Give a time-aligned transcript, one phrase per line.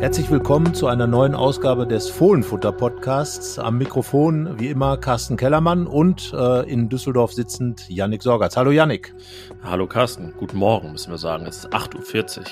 [0.00, 3.58] Herzlich willkommen zu einer neuen Ausgabe des Fohlenfutter Podcasts.
[3.58, 8.56] Am Mikrofon wie immer Carsten Kellermann und äh, in Düsseldorf sitzend Yannick Sorgatz.
[8.56, 9.14] Hallo Yannick.
[9.62, 11.44] Hallo Carsten, guten Morgen müssen wir sagen.
[11.44, 12.44] Es ist 8.40 Uhr.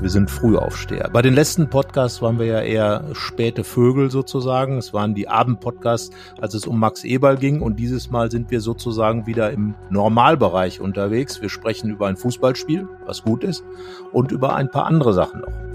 [0.00, 1.10] Wir sind Frühaufsteher.
[1.12, 4.78] Bei den letzten Podcasts waren wir ja eher späte Vögel sozusagen.
[4.78, 6.10] Es waren die Abendpodcasts,
[6.40, 7.60] als es um Max Eberl ging.
[7.60, 11.42] Und dieses Mal sind wir sozusagen wieder im Normalbereich unterwegs.
[11.42, 13.62] Wir sprechen über ein Fußballspiel, was gut ist,
[14.10, 15.73] und über ein paar andere Sachen noch.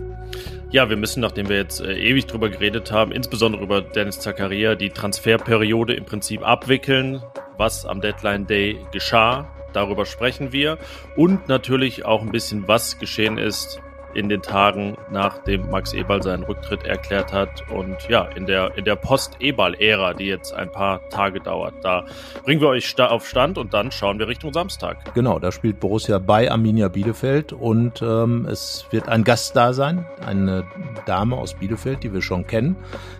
[0.71, 4.75] Ja, wir müssen, nachdem wir jetzt äh, ewig drüber geredet haben, insbesondere über Dennis Zakaria,
[4.75, 7.23] die Transferperiode im Prinzip abwickeln,
[7.57, 9.49] was am Deadline Day geschah.
[9.73, 10.77] Darüber sprechen wir.
[11.15, 13.81] Und natürlich auch ein bisschen, was geschehen ist
[14.19, 18.85] in den Tagen, nachdem Max Eberl seinen Rücktritt erklärt hat und ja, in der, in
[18.85, 21.73] der Post-Eberl-Ära, die jetzt ein paar Tage dauert.
[21.81, 22.05] Da
[22.43, 25.13] bringen wir euch auf Stand und dann schauen wir Richtung Samstag.
[25.13, 30.05] Genau, da spielt Borussia bei Arminia Bielefeld und ähm, es wird ein Gast da sein,
[30.25, 30.65] eine
[31.05, 32.75] Dame aus Bielefeld, die wir schon kennen,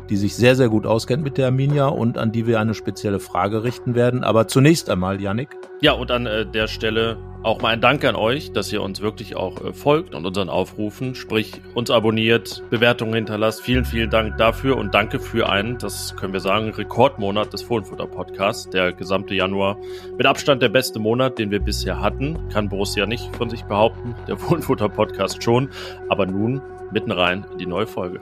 [0.09, 3.19] die sich sehr, sehr gut auskennt mit der Arminia und an die wir eine spezielle
[3.19, 4.23] Frage richten werden.
[4.23, 5.55] Aber zunächst einmal, Yannick.
[5.81, 8.99] Ja, und an äh, der Stelle auch mal ein Dank an euch, dass ihr uns
[8.99, 13.61] wirklich auch äh, folgt und unseren Aufrufen, sprich uns abonniert, Bewertungen hinterlasst.
[13.61, 18.07] Vielen, vielen Dank dafür und danke für einen, das können wir sagen, Rekordmonat des Fohlenfutter
[18.07, 18.69] Podcasts.
[18.69, 19.77] Der gesamte Januar
[20.17, 22.49] mit Abstand der beste Monat, den wir bisher hatten.
[22.49, 25.69] Kann Borussia nicht von sich behaupten, der Fohlenfutter Podcast schon.
[26.09, 28.19] Aber nun mitten rein in die neue Folge.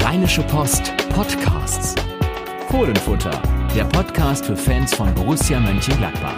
[0.00, 1.94] Rheinische Post Podcasts.
[2.68, 3.40] Fohlenfutter,
[3.74, 6.36] der Podcast für Fans von Borussia Mönchengladbach.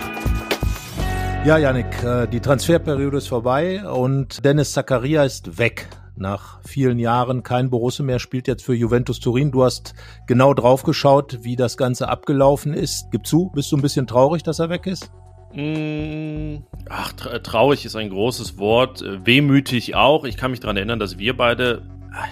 [1.45, 5.87] Ja, Janik, äh, die Transferperiode ist vorbei und Dennis Zakaria ist weg.
[6.17, 9.51] Nach vielen Jahren kein Borussia mehr, spielt jetzt für Juventus Turin.
[9.51, 9.93] Du hast
[10.27, 13.09] genau drauf geschaut, wie das Ganze abgelaufen ist.
[13.11, 15.13] Gib zu, bist du ein bisschen traurig, dass er weg ist?
[15.53, 19.05] Mm, ach, traurig ist ein großes Wort.
[19.25, 20.25] Wehmütig auch.
[20.25, 21.83] Ich kann mich daran erinnern, dass wir beide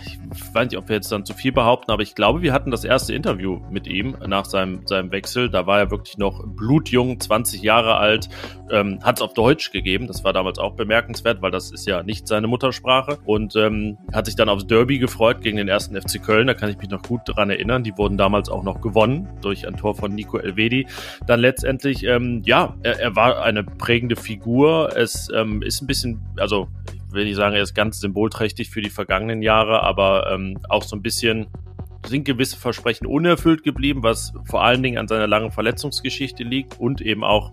[0.06, 0.18] ich
[0.54, 2.84] weiß nicht, ob wir jetzt dann zu viel behaupten, aber ich glaube, wir hatten das
[2.84, 5.50] erste Interview mit ihm nach seinem, seinem Wechsel.
[5.50, 8.28] Da war er wirklich noch blutjung, 20 Jahre alt,
[8.70, 10.06] ähm, hat es auf Deutsch gegeben.
[10.06, 13.18] Das war damals auch bemerkenswert, weil das ist ja nicht seine Muttersprache.
[13.24, 16.46] Und ähm, hat sich dann aufs Derby gefreut gegen den ersten FC Köln.
[16.46, 17.82] Da kann ich mich noch gut daran erinnern.
[17.82, 20.86] Die wurden damals auch noch gewonnen durch ein Tor von Nico Elvedi.
[21.26, 24.96] Dann letztendlich, ähm, ja, er, er war eine prägende Figur.
[24.96, 26.68] Es ähm, ist ein bisschen, also
[27.14, 30.96] will nicht sagen, er ist ganz symbolträchtig für die vergangenen Jahre, aber ähm, auch so
[30.96, 31.46] ein bisschen
[32.06, 37.00] sind gewisse Versprechen unerfüllt geblieben, was vor allen Dingen an seiner langen Verletzungsgeschichte liegt und
[37.00, 37.52] eben auch,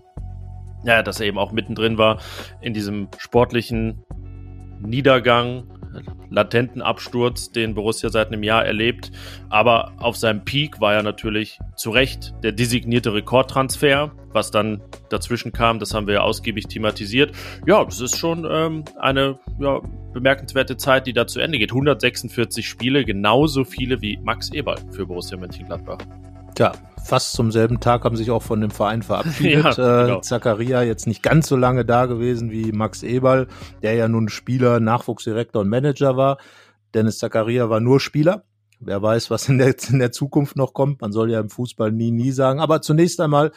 [0.84, 2.20] ja, dass er eben auch mittendrin war
[2.60, 4.04] in diesem sportlichen
[4.80, 5.64] Niedergang,
[6.32, 9.12] latenten Absturz, den Borussia seit einem Jahr erlebt.
[9.48, 14.12] Aber auf seinem Peak war er natürlich zu Recht der designierte Rekordtransfer.
[14.32, 17.32] Was dann dazwischen kam, das haben wir ja ausgiebig thematisiert.
[17.66, 19.80] Ja, das ist schon ähm, eine ja,
[20.14, 21.70] bemerkenswerte Zeit, die da zu Ende geht.
[21.70, 25.98] 146 Spiele, genauso viele wie Max Eberl für Borussia Mönchengladbach.
[26.54, 29.76] Tja, fast zum selben Tag haben sich auch von dem Verein verabschiedet.
[29.78, 30.18] ja, genau.
[30.18, 33.48] äh, Zakaria jetzt nicht ganz so lange da gewesen wie Max Eberl,
[33.82, 36.38] der ja nun Spieler, Nachwuchsdirektor und Manager war.
[36.94, 38.44] Dennis Zakaria war nur Spieler.
[38.80, 41.00] Wer weiß, was in der, in der Zukunft noch kommt.
[41.00, 42.60] Man soll ja im Fußball nie, nie sagen.
[42.60, 43.52] Aber zunächst einmal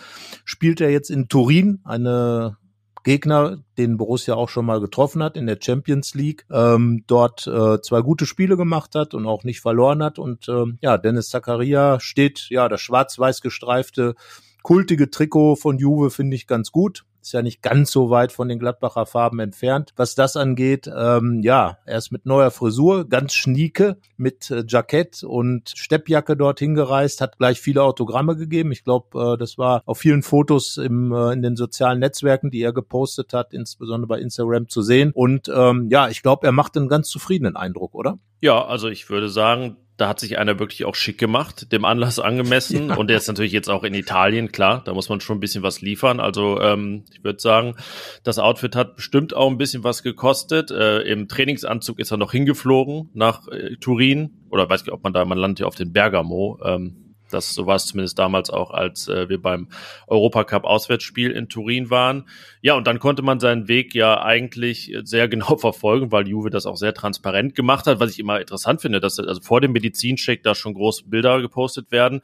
[0.45, 2.57] spielt er jetzt in Turin, eine
[3.05, 7.79] Gegner, den Borussia auch schon mal getroffen hat in der Champions League, ähm, dort äh,
[7.81, 10.19] zwei gute Spiele gemacht hat und auch nicht verloren hat.
[10.19, 14.15] Und ähm, ja, Dennis Zakaria steht, ja, das schwarz-weiß gestreifte
[14.63, 17.05] kultige Trikot von Juve finde ich ganz gut.
[17.25, 19.93] Ist ja nicht ganz so weit von den Gladbacher Farben entfernt.
[19.95, 25.23] Was das angeht, ähm, ja, er ist mit neuer Frisur, ganz schnieke, mit äh, Jackett
[25.23, 28.71] und Steppjacke dorthin gereist, hat gleich viele Autogramme gegeben.
[28.71, 32.61] Ich glaube, äh, das war auf vielen Fotos im, äh, in den sozialen Netzwerken, die
[32.61, 35.11] er gepostet hat, insbesondere bei Instagram zu sehen.
[35.11, 38.19] Und ähm, ja, ich glaube, er macht einen ganz zufriedenen Eindruck, oder?
[38.41, 42.19] Ja, also ich würde sagen, da hat sich einer wirklich auch schick gemacht, dem Anlass
[42.19, 42.65] angemessen.
[42.85, 42.95] Ja.
[42.95, 45.63] Und der ist natürlich jetzt auch in Italien, klar, da muss man schon ein bisschen
[45.63, 46.19] was liefern.
[46.19, 47.75] Also ähm, ich würde sagen,
[48.23, 50.71] das Outfit hat bestimmt auch ein bisschen was gekostet.
[50.71, 54.31] Äh, Im Trainingsanzug ist er noch hingeflogen nach äh, Turin.
[54.49, 56.59] Oder weiß nicht, ob man da, man landet ja auf den Bergamo.
[56.63, 59.67] Ähm, das, so war es zumindest damals auch, als äh, wir beim
[60.07, 62.27] Europacup-Auswärtsspiel in Turin waren.
[62.61, 66.65] Ja, und dann konnte man seinen Weg ja eigentlich sehr genau verfolgen, weil Juve das
[66.65, 70.43] auch sehr transparent gemacht hat, was ich immer interessant finde, dass also vor dem Medizincheck
[70.43, 72.21] da schon große Bilder gepostet werden.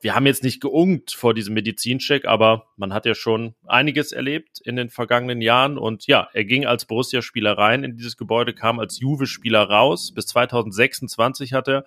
[0.00, 4.60] Wir haben jetzt nicht geungt vor diesem Medizincheck, aber man hat ja schon einiges erlebt
[4.64, 5.78] in den vergangenen Jahren.
[5.78, 10.12] Und ja, er ging als Borussia-Spieler rein in dieses Gebäude, kam als Juve-Spieler raus.
[10.12, 11.84] Bis 2026 hat er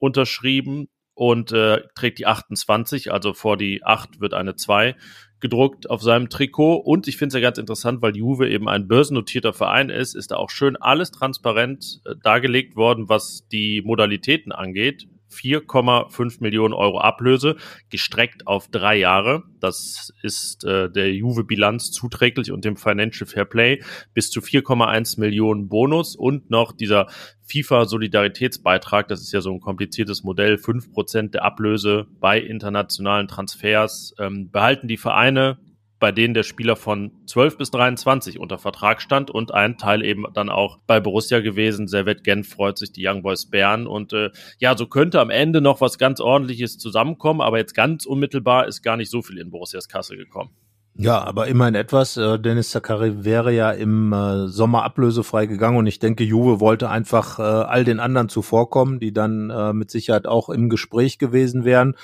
[0.00, 4.96] unterschrieben und äh, trägt die 28, also vor die 8 wird eine 2
[5.40, 6.76] gedruckt auf seinem Trikot.
[6.76, 10.30] Und ich finde es ja ganz interessant, weil Juve eben ein börsennotierter Verein ist, ist
[10.30, 15.08] da auch schön alles transparent äh, dargelegt worden, was die Modalitäten angeht.
[15.32, 17.56] 4,5 Millionen Euro Ablöse,
[17.90, 19.44] gestreckt auf drei Jahre.
[19.60, 23.82] Das ist äh, der Juve-Bilanz zuträglich und dem Financial Fair Play.
[24.14, 27.06] Bis zu 4,1 Millionen Bonus und noch dieser
[27.46, 29.08] FIFA-Solidaritätsbeitrag.
[29.08, 30.54] Das ist ja so ein kompliziertes Modell.
[30.54, 35.58] 5% der Ablöse bei internationalen Transfers ähm, behalten die Vereine
[36.02, 40.24] bei denen der Spieler von 12 bis 23 unter Vertrag stand und ein Teil eben
[40.34, 41.86] dann auch bei Borussia gewesen.
[41.86, 45.60] Servet Genf freut sich, die Young Boys Bern und äh, ja, so könnte am Ende
[45.60, 49.50] noch was ganz ordentliches zusammenkommen, aber jetzt ganz unmittelbar ist gar nicht so viel in
[49.50, 50.50] Borussias Kasse gekommen.
[50.96, 52.16] Ja, aber immerhin etwas.
[52.16, 56.90] Äh, Dennis Zakaria wäre ja im äh, Sommer ablösefrei gegangen und ich denke, Juve wollte
[56.90, 61.94] einfach äh, all den anderen zuvorkommen, die dann mit Sicherheit auch im Gespräch gewesen wären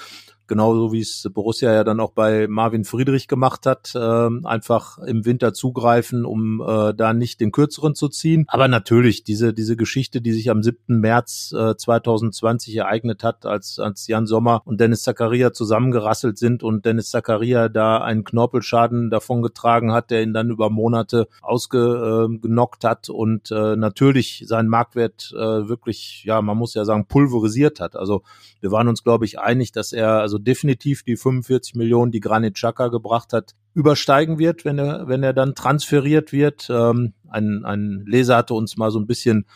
[0.48, 5.24] genauso wie es Borussia ja dann auch bei Marvin Friedrich gemacht hat, äh, einfach im
[5.24, 8.44] Winter zugreifen, um äh, da nicht den kürzeren zu ziehen.
[8.48, 10.98] Aber natürlich, diese, diese Geschichte, die sich am 7.
[11.00, 16.84] März äh, 2020 ereignet hat, als, als Jan Sommer und Dennis Zakaria zusammengerasselt sind und
[16.84, 23.10] Dennis Zakaria da einen Knorpelschaden davongetragen hat, der ihn dann über Monate ausgenockt äh, hat
[23.10, 27.96] und äh, natürlich seinen Marktwert äh, wirklich, ja, man muss ja sagen, pulverisiert hat.
[27.96, 28.22] Also
[28.60, 32.55] wir waren uns, glaube ich, einig, dass er also definitiv die 45 Millionen, die Granit
[32.55, 36.69] Xhaka gebracht hat, übersteigen wird, wenn er, wenn er dann transferiert wird.
[36.70, 39.46] Ähm, ein, ein Leser hatte uns mal so ein bisschen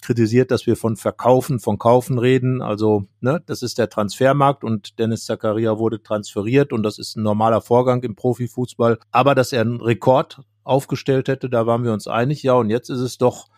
[0.00, 2.62] kritisiert, dass wir von Verkaufen, von Kaufen reden.
[2.62, 7.22] Also, ne, das ist der Transfermarkt und Dennis Zakaria wurde transferiert und das ist ein
[7.22, 8.98] normaler Vorgang im Profifußball.
[9.10, 12.42] Aber dass er einen Rekord aufgestellt hätte, da waren wir uns einig.
[12.42, 13.48] Ja, und jetzt ist es doch,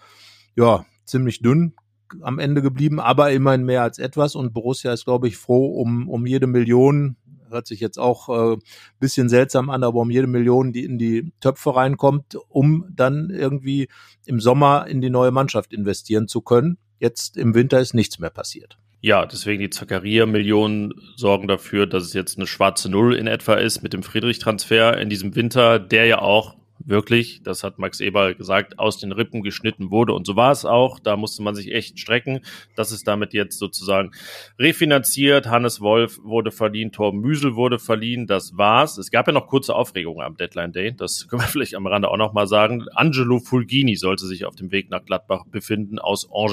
[0.56, 1.75] ja, ziemlich dünn
[2.20, 4.34] am Ende geblieben, aber immerhin mehr als etwas.
[4.34, 7.16] Und Borussia ist, glaube ich, froh um, um jede Million.
[7.48, 8.56] Hört sich jetzt auch äh,
[9.00, 13.88] bisschen seltsam an, aber um jede Million, die in die Töpfe reinkommt, um dann irgendwie
[14.24, 16.78] im Sommer in die neue Mannschaft investieren zu können.
[16.98, 18.78] Jetzt im Winter ist nichts mehr passiert.
[19.02, 23.82] Ja, deswegen die Zakaria-Millionen sorgen dafür, dass es jetzt eine schwarze Null in etwa ist
[23.82, 28.79] mit dem Friedrich-Transfer in diesem Winter, der ja auch wirklich, das hat Max Eberl gesagt,
[28.79, 30.12] aus den Rippen geschnitten wurde.
[30.12, 30.99] Und so war es auch.
[30.99, 32.41] Da musste man sich echt strecken.
[32.75, 34.12] Das ist damit jetzt sozusagen
[34.59, 35.49] refinanziert.
[35.49, 38.27] Hannes Wolf wurde verliehen, Torben Müsel wurde verliehen.
[38.27, 38.99] Das war's.
[38.99, 40.94] Es gab ja noch kurze Aufregungen am Deadline Day.
[40.97, 42.87] Das können wir vielleicht am Rande auch noch mal sagen.
[42.94, 46.50] Angelo Fulgini sollte sich auf dem Weg nach Gladbach befinden aus Angers.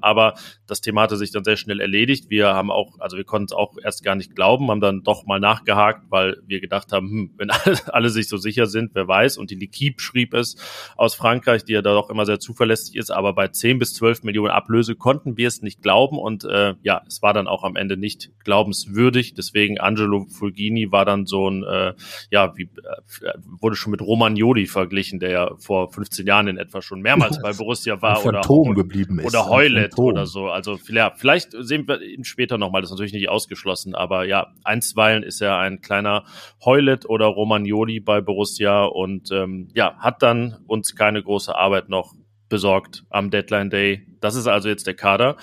[0.00, 0.34] Aber
[0.66, 2.30] das Thema hatte sich dann sehr schnell erledigt.
[2.30, 5.26] Wir haben auch, also wir konnten es auch erst gar nicht glauben, haben dann doch
[5.26, 9.08] mal nachgehakt, weil wir gedacht haben, hm, wenn alle, alle sich so sicher sind, wer
[9.08, 10.56] weiß, und die L'Equipe schrieb es
[10.96, 14.24] aus Frankreich, die ja da doch immer sehr zuverlässig ist, aber bei 10 bis 12
[14.24, 17.76] Millionen Ablöse konnten wir es nicht glauben und äh, ja, es war dann auch am
[17.76, 19.34] Ende nicht glaubenswürdig.
[19.34, 21.94] Deswegen Angelo Fulgini war dann so ein, äh,
[22.30, 26.82] ja, wie äh, wurde schon mit Romagnoli verglichen, der ja vor 15 Jahren in etwa
[26.82, 28.42] schon mehrmals bei Borussia war oder,
[28.74, 29.26] geblieben ist.
[29.26, 30.48] oder Heulet oder so.
[30.48, 34.52] Also ja, vielleicht sehen wir ihn später nochmal, das ist natürlich nicht ausgeschlossen, aber ja,
[34.64, 36.24] einstweilen ist er ein kleiner
[36.64, 42.14] Heulet oder Romagnoli bei Borussia und ähm, ja, hat dann uns keine große Arbeit noch
[42.48, 44.06] besorgt am Deadline Day.
[44.20, 45.36] Das ist also jetzt der Kader,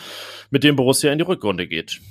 [0.50, 2.02] mit dem Borussia in die Rückrunde geht.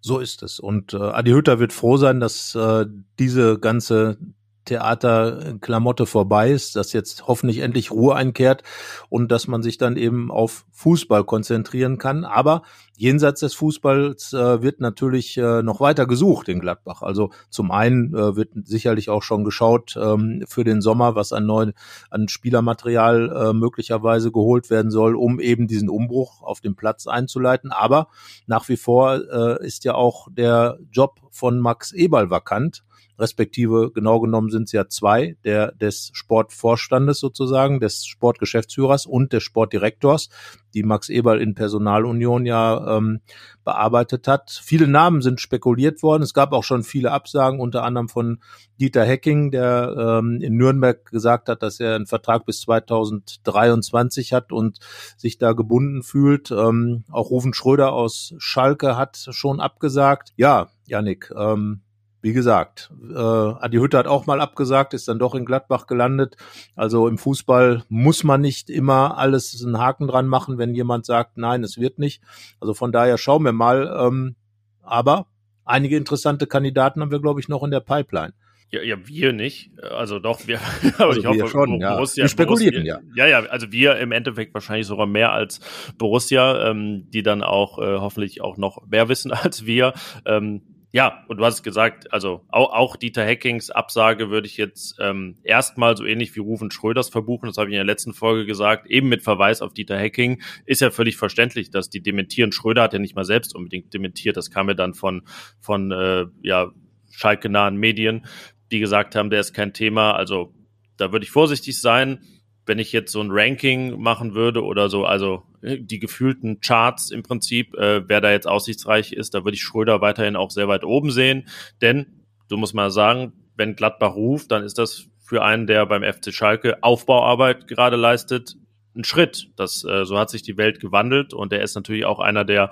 [0.00, 0.60] So ist es.
[0.60, 2.84] Und äh, Adi Hütter wird froh sein, dass äh,
[3.18, 4.18] diese ganze
[4.64, 8.62] Theaterklamotte vorbei ist, dass jetzt hoffentlich endlich Ruhe einkehrt
[9.08, 12.24] und dass man sich dann eben auf Fußball konzentrieren kann.
[12.24, 12.62] Aber
[12.96, 17.02] jenseits des Fußballs äh, wird natürlich äh, noch weiter gesucht in Gladbach.
[17.02, 21.46] Also zum einen äh, wird sicherlich auch schon geschaut ähm, für den Sommer, was an
[21.46, 21.72] neuen
[22.10, 27.72] an Spielermaterial äh, möglicherweise geholt werden soll, um eben diesen Umbruch auf dem Platz einzuleiten.
[27.72, 28.08] Aber
[28.46, 32.84] nach wie vor äh, ist ja auch der Job von Max Eberl vakant
[33.18, 39.42] respektive genau genommen sind es ja zwei, der des Sportvorstandes sozusagen, des Sportgeschäftsführers und des
[39.42, 40.28] Sportdirektors,
[40.74, 43.20] die Max Eberl in Personalunion ja ähm,
[43.64, 44.60] bearbeitet hat.
[44.62, 46.22] Viele Namen sind spekuliert worden.
[46.22, 48.40] Es gab auch schon viele Absagen, unter anderem von
[48.80, 54.52] Dieter Hecking, der ähm, in Nürnberg gesagt hat, dass er einen Vertrag bis 2023 hat
[54.52, 54.78] und
[55.16, 56.50] sich da gebunden fühlt.
[56.50, 60.32] Ähm, auch Rufen Schröder aus Schalke hat schon abgesagt.
[60.36, 61.80] Ja, Janik, ähm,
[62.24, 66.38] wie gesagt, äh, Adi Hütte hat auch mal abgesagt, ist dann doch in Gladbach gelandet.
[66.74, 71.36] Also im Fußball muss man nicht immer alles einen Haken dran machen, wenn jemand sagt,
[71.36, 72.22] nein, es wird nicht.
[72.60, 73.94] Also von daher schauen wir mal.
[74.00, 74.36] Ähm,
[74.80, 75.26] aber
[75.66, 78.32] einige interessante Kandidaten haben wir, glaube ich, noch in der Pipeline.
[78.70, 79.72] Ja, ja, wir nicht.
[79.82, 80.60] Also doch, wir,
[80.96, 81.96] aber also ich hoffe, schon, ja.
[81.96, 83.26] Borussia, wir spekulieren, Borussia, ja.
[83.26, 85.60] Ja, ja, also wir im Endeffekt wahrscheinlich sogar mehr als
[85.98, 89.92] Borussia, ähm, die dann auch äh, hoffentlich auch noch mehr wissen als wir.
[90.24, 90.62] Ähm,
[90.94, 95.38] Ja, und du hast gesagt, also auch, auch Dieter Hackings Absage würde ich jetzt ähm,
[95.42, 98.86] erstmal so ähnlich wie Rufen Schröders verbuchen, das habe ich in der letzten Folge gesagt,
[98.86, 102.52] eben mit Verweis auf Dieter Hacking, ist ja völlig verständlich, dass die dementieren.
[102.52, 105.22] Schröder hat ja nicht mal selbst unbedingt dementiert, das kam ja dann von,
[105.58, 106.70] von äh, ja,
[107.10, 108.26] schalke-nahen Medien,
[108.70, 110.54] die gesagt haben, der ist kein Thema, also
[110.96, 112.20] da würde ich vorsichtig sein.
[112.66, 117.22] Wenn ich jetzt so ein Ranking machen würde oder so, also die gefühlten Charts im
[117.22, 120.84] Prinzip, äh, wer da jetzt aussichtsreich ist, da würde ich Schröder weiterhin auch sehr weit
[120.84, 121.48] oben sehen.
[121.80, 126.02] Denn, du musst mal sagen, wenn Gladbach ruft, dann ist das für einen, der beim
[126.02, 128.56] FC Schalke Aufbauarbeit gerade leistet,
[128.94, 129.48] ein Schritt.
[129.56, 132.70] Das, äh, so hat sich die Welt gewandelt und er ist natürlich auch einer der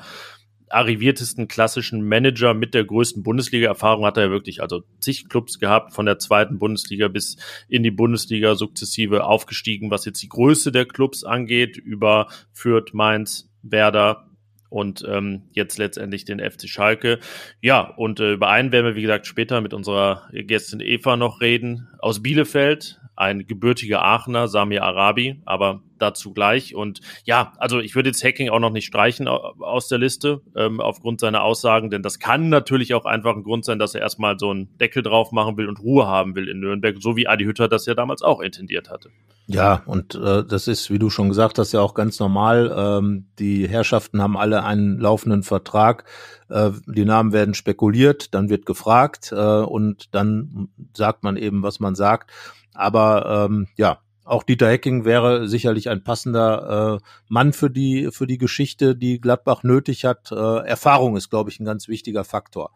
[0.73, 5.93] arriviertesten klassischen Manager mit der größten Bundesliga-Erfahrung hat er ja wirklich also zig Clubs gehabt,
[5.93, 7.37] von der zweiten Bundesliga bis
[7.69, 13.51] in die Bundesliga sukzessive aufgestiegen, was jetzt die Größe der Clubs angeht, über Fürth, Mainz,
[13.63, 14.29] Werder,
[14.73, 17.19] und ähm, jetzt letztendlich den FC Schalke.
[17.61, 21.43] Ja, und äh, über einen werden wir, wie gesagt, später mit unserer Gästin Eva noch
[21.43, 21.89] reden.
[21.99, 26.75] Aus Bielefeld, ein gebürtiger Aachener, Samir Arabi, aber dazu gleich.
[26.75, 30.81] Und ja, also ich würde jetzt Hacking auch noch nicht streichen aus der Liste, ähm,
[30.81, 34.39] aufgrund seiner Aussagen, denn das kann natürlich auch einfach ein Grund sein, dass er erstmal
[34.39, 37.45] so einen Deckel drauf machen will und Ruhe haben will in Nürnberg, so wie Adi
[37.45, 39.11] Hütter das ja damals auch intendiert hatte.
[39.47, 42.73] Ja, und äh, das ist, wie du schon gesagt hast, ja auch ganz normal.
[42.75, 46.05] Ähm, die Herrschaften haben alle einen laufenden Vertrag.
[46.49, 51.81] Äh, die Namen werden spekuliert, dann wird gefragt äh, und dann sagt man eben, was
[51.81, 52.31] man sagt.
[52.73, 58.27] Aber ähm, ja, auch Dieter Hecking wäre sicherlich ein passender äh, Mann für die für
[58.27, 60.31] die Geschichte, die Gladbach nötig hat.
[60.31, 62.71] Äh, Erfahrung ist, glaube ich, ein ganz wichtiger Faktor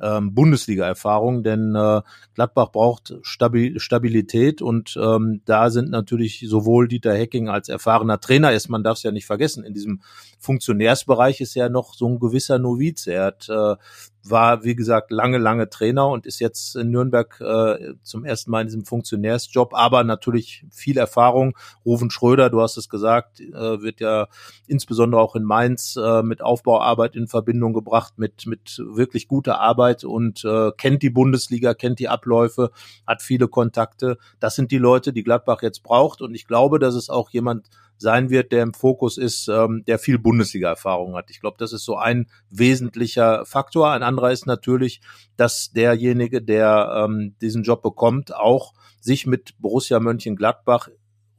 [0.00, 2.02] ähm, Bundesliga-Erfahrung, denn äh,
[2.34, 8.52] Gladbach braucht Stabil Stabilität und ähm, da sind natürlich sowohl Dieter Hecking als erfahrener Trainer
[8.52, 10.02] ist, man darf es ja nicht vergessen, in diesem
[10.38, 13.06] Funktionärsbereich ist ja noch so ein gewisser Noviz.
[13.06, 13.76] Er hat äh,
[14.24, 18.62] war, wie gesagt, lange, lange Trainer und ist jetzt in Nürnberg äh, zum ersten Mal
[18.62, 21.56] in diesem Funktionärsjob, aber natürlich viel Erfahrung.
[21.84, 24.28] Rufen Schröder, du hast es gesagt, äh, wird ja
[24.66, 30.04] insbesondere auch in Mainz äh, mit Aufbauarbeit in Verbindung gebracht, mit, mit wirklich guter Arbeit
[30.04, 32.70] und äh, kennt die Bundesliga, kennt die Abläufe,
[33.06, 34.18] hat viele Kontakte.
[34.40, 37.68] Das sind die Leute, die Gladbach jetzt braucht und ich glaube, dass es auch jemand
[38.02, 41.30] sein wird, der im Fokus ist, ähm, der viel Bundesliga-Erfahrung hat.
[41.30, 43.92] Ich glaube, das ist so ein wesentlicher Faktor.
[43.92, 45.00] Ein anderer ist natürlich,
[45.36, 50.88] dass derjenige, der ähm, diesen Job bekommt, auch sich mit Borussia Mönchengladbach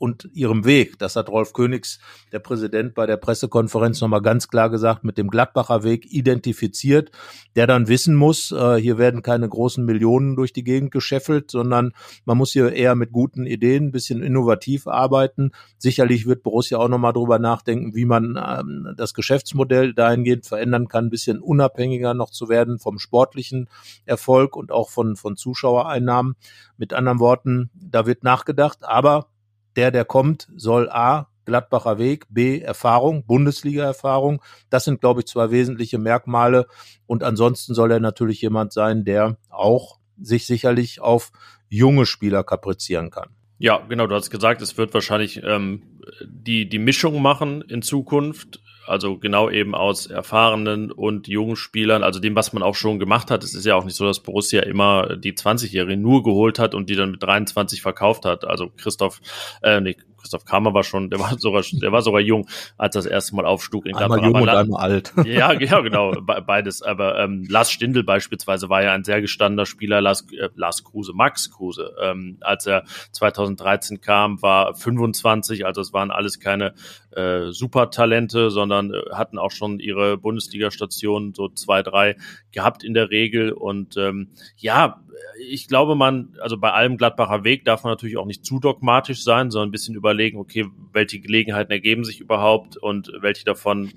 [0.03, 0.99] und ihrem Weg.
[0.99, 1.97] Das hat Rolf Königs,
[2.33, 7.09] der Präsident, bei der Pressekonferenz nochmal ganz klar gesagt, mit dem Gladbacher Weg identifiziert,
[7.55, 11.93] der dann wissen muss, äh, hier werden keine großen Millionen durch die Gegend gescheffelt, sondern
[12.25, 15.51] man muss hier eher mit guten Ideen, ein bisschen innovativ arbeiten.
[15.77, 21.05] Sicherlich wird Borussia auch nochmal drüber nachdenken, wie man ähm, das Geschäftsmodell dahingehend verändern kann,
[21.05, 23.69] ein bisschen unabhängiger noch zu werden vom sportlichen
[24.03, 26.35] Erfolg und auch von, von Zuschauereinnahmen.
[26.75, 29.27] Mit anderen Worten, da wird nachgedacht, aber
[29.75, 34.41] der, der kommt, soll A, Gladbacher Weg, B, Erfahrung, Bundesliga-Erfahrung.
[34.69, 36.67] Das sind, glaube ich, zwei wesentliche Merkmale.
[37.05, 41.31] Und ansonsten soll er natürlich jemand sein, der auch sich sicherlich auf
[41.69, 43.29] junge Spieler kaprizieren kann.
[43.57, 48.61] Ja, genau, du hast gesagt, es wird wahrscheinlich ähm, die, die Mischung machen in Zukunft.
[48.85, 53.31] Also genau eben aus erfahrenen und jungen Spielern, also dem, was man auch schon gemacht
[53.31, 53.43] hat.
[53.43, 56.89] Es ist ja auch nicht so, dass Borussia immer die 20-Jährigen nur geholt hat und
[56.89, 58.45] die dann mit 23 verkauft hat.
[58.45, 59.21] Also Christoph,
[59.61, 63.05] äh, nee, Christoph Kramer war schon, der war sogar, der war sogar jung, als das
[63.05, 64.17] erste Mal aufstug in Gladbach.
[64.17, 65.13] Einmal jung und einmal alt.
[65.25, 66.81] Ja, ja, genau, beides.
[66.81, 71.13] Aber ähm, Lars Stindl beispielsweise war ja ein sehr gestandener Spieler, Lars, äh, Lars Kruse,
[71.13, 71.93] Max Kruse.
[72.01, 76.73] Ähm, als er 2013 kam, war 25, also es waren alles keine
[77.11, 82.15] äh, Supertalente, sondern äh, hatten auch schon ihre Bundesliga-Stationen, so zwei, drei
[82.51, 83.51] gehabt in der Regel.
[83.51, 85.03] Und ähm, ja,
[85.39, 89.23] ich glaube, man, also bei allem Gladbacher Weg darf man natürlich auch nicht zu dogmatisch
[89.23, 93.91] sein, sondern ein bisschen überlegen, okay, welche Gelegenheiten ergeben sich überhaupt und welche davon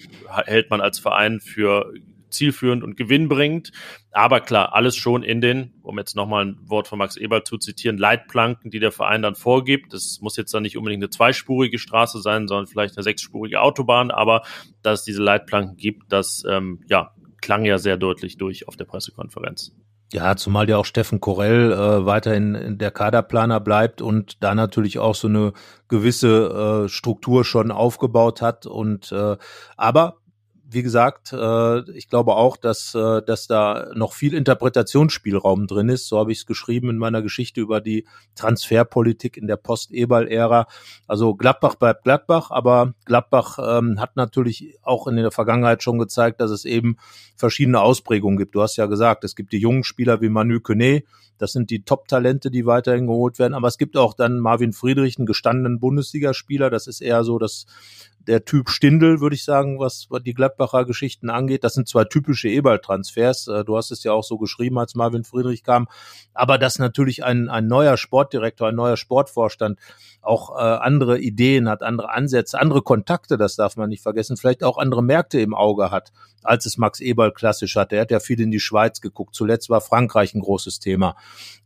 [0.47, 1.93] hält man als Verein für
[2.31, 3.73] zielführend und gewinnbringend.
[4.13, 7.59] Aber klar, alles schon in den, um jetzt nochmal ein Wort von Max Eberl zu
[7.59, 9.93] zitieren, Leitplanken, die der Verein dann vorgibt.
[9.93, 14.11] Das muss jetzt dann nicht unbedingt eine zweispurige Straße sein, sondern vielleicht eine sechsspurige Autobahn,
[14.11, 14.43] aber
[14.83, 18.85] dass es diese Leitplanken gibt, das ähm, ja, klang ja sehr deutlich durch auf der
[18.85, 19.73] Pressekonferenz.
[20.13, 25.17] Ja, zumal ja auch Steffen Korell äh, weiterhin der Kaderplaner bleibt und da natürlich auch
[25.17, 25.53] so eine
[25.89, 28.67] gewisse äh, Struktur schon aufgebaut hat.
[28.67, 29.37] Und äh,
[29.77, 30.19] aber
[30.69, 36.09] wie gesagt, äh, ich glaube auch, dass, äh, dass da noch viel Interpretationsspielraum drin ist.
[36.09, 40.67] So habe ich es geschrieben in meiner Geschichte über die Transferpolitik in der Post-Eberl-Ära.
[41.07, 46.41] Also Gladbach bleibt Gladbach, aber Gladbach ähm, hat natürlich auch in der Vergangenheit schon gezeigt,
[46.41, 46.97] dass es eben
[47.37, 48.55] verschiedene Ausprägungen gibt.
[48.55, 51.05] Du hast ja gesagt, es gibt die jungen Spieler wie Manu Kone,
[51.39, 53.55] das sind die Top-Talente, die weiterhin geholt werden.
[53.55, 56.71] Aber es gibt auch dann Marvin Friedrich, einen gestandenen Bundesligaspieler.
[56.71, 57.67] Das ist eher so das
[58.27, 61.65] der Typ Stindel, würde ich sagen, was die Gladbacher Geschichten angeht.
[61.65, 65.25] Das sind zwar typische Eberl-Transfers, äh, du hast es ja auch so geschrieben, als Marvin
[65.25, 65.89] Friedrich kam,
[66.35, 69.79] aber dass natürlich ein, ein neuer Sportdirektor, ein neuer Sportvorstand
[70.23, 74.65] auch äh, andere Ideen hat, andere Ansätze, andere Kontakte, das darf man nicht vergessen, vielleicht
[74.65, 77.97] auch andere Märkte im Auge hat, als es Max Eberl klassisch hatte.
[77.97, 79.35] Er hat ja viel in die Schweiz geguckt.
[79.35, 81.17] Zuletzt war Frankreich ein großes Thema.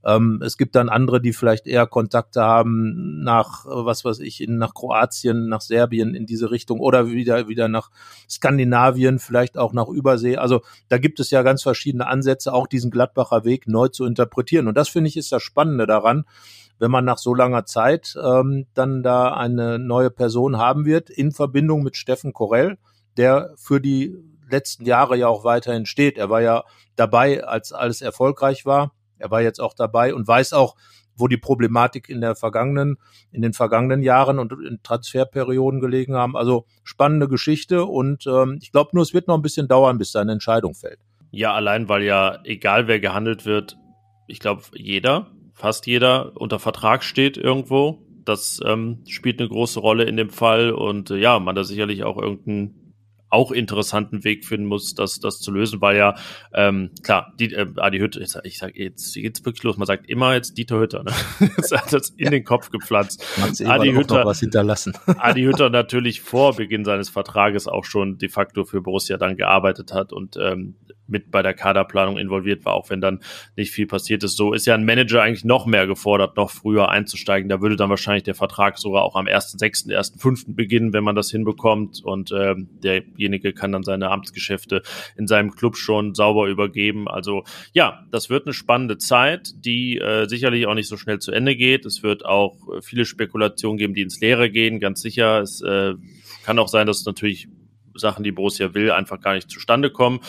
[0.04, 4.58] Ähm, es gibt dann andere, die vielleicht eher Kontakte haben nach, was weiß ich, in,
[4.58, 7.90] nach Kroatien, nach Serbien in diese Richtung oder wieder, wieder nach
[8.28, 10.36] Skandinavien, vielleicht auch nach Übersee.
[10.36, 14.68] Also da gibt es ja ganz verschiedene Ansätze, auch diesen Gladbacher Weg neu zu interpretieren.
[14.68, 16.24] Und das finde ich ist das Spannende daran,
[16.78, 21.30] wenn man nach so langer Zeit ähm, dann da eine neue Person haben wird in
[21.30, 22.78] Verbindung mit Steffen Korell,
[23.16, 24.16] der für die
[24.50, 26.18] letzten Jahre ja auch weiterhin steht.
[26.18, 26.64] Er war ja
[26.96, 28.92] dabei, als alles erfolgreich war.
[29.18, 30.74] Er war jetzt auch dabei und weiß auch,
[31.20, 32.96] wo die Problematik in der vergangenen,
[33.30, 36.36] in den vergangenen Jahren und in Transferperioden gelegen haben.
[36.36, 40.12] Also spannende Geschichte und ähm, ich glaube nur, es wird noch ein bisschen dauern, bis
[40.12, 41.00] da eine Entscheidung fällt.
[41.30, 43.76] Ja, allein weil ja, egal wer gehandelt wird,
[44.26, 47.98] ich glaube, jeder, fast jeder unter Vertrag steht irgendwo.
[48.24, 52.04] Das ähm, spielt eine große Rolle in dem Fall und äh, ja, man da sicherlich
[52.04, 52.79] auch irgendeinen
[53.30, 56.16] auch interessanten Weg finden muss, das, das zu lösen, weil ja,
[56.52, 60.08] ähm, klar, die, äh, Adi Hütte, ich, ich sag jetzt geht's wirklich los, man sagt
[60.10, 61.12] immer jetzt Dieter Hütter, ne?
[61.56, 62.30] das hat das in ja.
[62.30, 63.24] den Kopf gepflanzt.
[63.64, 64.94] Adi Hütter, was hinterlassen.
[65.06, 69.92] Adi Hütter natürlich vor Beginn seines Vertrages auch schon de facto für Borussia dann gearbeitet
[69.94, 70.76] hat und ähm,
[71.10, 73.20] mit bei der Kaderplanung involviert war, auch wenn dann
[73.56, 74.36] nicht viel passiert ist.
[74.36, 77.48] So ist ja ein Manager eigentlich noch mehr gefordert, noch früher einzusteigen.
[77.48, 80.54] Da würde dann wahrscheinlich der Vertrag sogar auch am 1.6., 1.5.
[80.54, 82.02] beginnen, wenn man das hinbekommt.
[82.02, 84.82] Und ähm, derjenige kann dann seine Amtsgeschäfte
[85.16, 87.08] in seinem Club schon sauber übergeben.
[87.08, 91.32] Also ja, das wird eine spannende Zeit, die äh, sicherlich auch nicht so schnell zu
[91.32, 91.84] Ende geht.
[91.86, 95.40] Es wird auch viele Spekulationen geben, die ins Leere gehen, ganz sicher.
[95.40, 95.94] Es äh,
[96.44, 97.48] kann auch sein, dass natürlich
[98.00, 100.20] Sachen, die Borussia will, einfach gar nicht zustande kommen.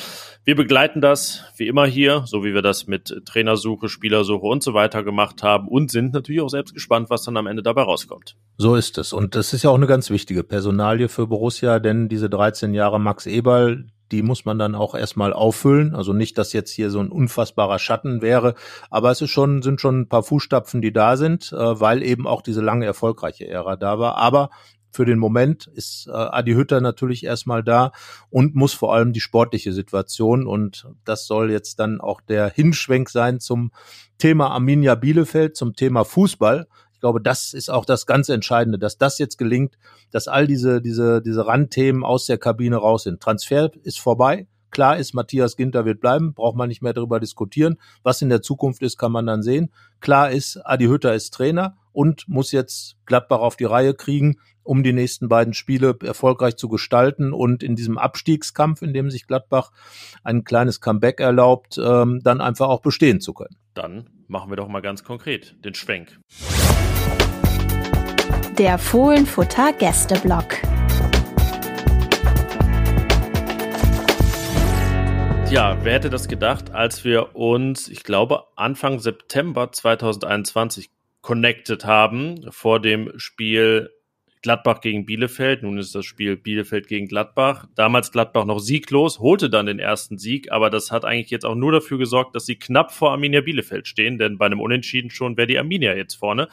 [0.43, 4.73] Wir begleiten das wie immer hier, so wie wir das mit Trainersuche, Spielersuche und so
[4.73, 8.35] weiter gemacht haben und sind natürlich auch selbst gespannt, was dann am Ende dabei rauskommt.
[8.57, 9.13] So ist es.
[9.13, 12.99] Und das ist ja auch eine ganz wichtige Personalie für Borussia, denn diese 13 Jahre
[12.99, 15.95] Max Eberl, die muss man dann auch erstmal auffüllen.
[15.95, 18.55] Also nicht, dass jetzt hier so ein unfassbarer Schatten wäre,
[18.89, 22.27] aber es ist schon, sind schon ein paar Fußstapfen, die da sind, äh, weil eben
[22.27, 24.17] auch diese lange erfolgreiche Ära da war.
[24.17, 24.49] Aber
[24.91, 27.91] für den Moment ist äh, Adi Hütter natürlich erstmal da
[28.29, 33.09] und muss vor allem die sportliche Situation und das soll jetzt dann auch der Hinschwenk
[33.09, 33.71] sein zum
[34.17, 36.67] Thema Arminia Bielefeld, zum Thema Fußball.
[36.93, 39.77] Ich glaube, das ist auch das ganz Entscheidende, dass das jetzt gelingt,
[40.11, 43.21] dass all diese, diese, diese Randthemen aus der Kabine raus sind.
[43.21, 44.47] Transfer ist vorbei.
[44.69, 47.77] Klar ist, Matthias Ginter wird bleiben, braucht man nicht mehr darüber diskutieren.
[48.03, 49.71] Was in der Zukunft ist, kann man dann sehen.
[49.99, 54.83] Klar ist, Adi Hütter ist Trainer und muss jetzt Gladbach auf die Reihe kriegen, um
[54.83, 59.71] die nächsten beiden Spiele erfolgreich zu gestalten und in diesem Abstiegskampf, in dem sich Gladbach
[60.23, 63.55] ein kleines Comeback erlaubt, ähm, dann einfach auch bestehen zu können.
[63.73, 66.19] Dann machen wir doch mal ganz konkret den Schwenk.
[68.57, 70.57] Der Fohlenfutter Gästeblock.
[75.51, 80.89] Ja, wer hätte das gedacht, als wir uns, ich glaube, Anfang September 2021
[81.21, 83.89] connected haben vor dem Spiel
[84.41, 85.61] Gladbach gegen Bielefeld.
[85.63, 87.67] Nun ist das Spiel Bielefeld gegen Gladbach.
[87.75, 91.55] Damals Gladbach noch sieglos, holte dann den ersten Sieg, aber das hat eigentlich jetzt auch
[91.55, 95.37] nur dafür gesorgt, dass sie knapp vor Arminia Bielefeld stehen, denn bei einem Unentschieden schon
[95.37, 96.47] wäre die Arminia jetzt vorne.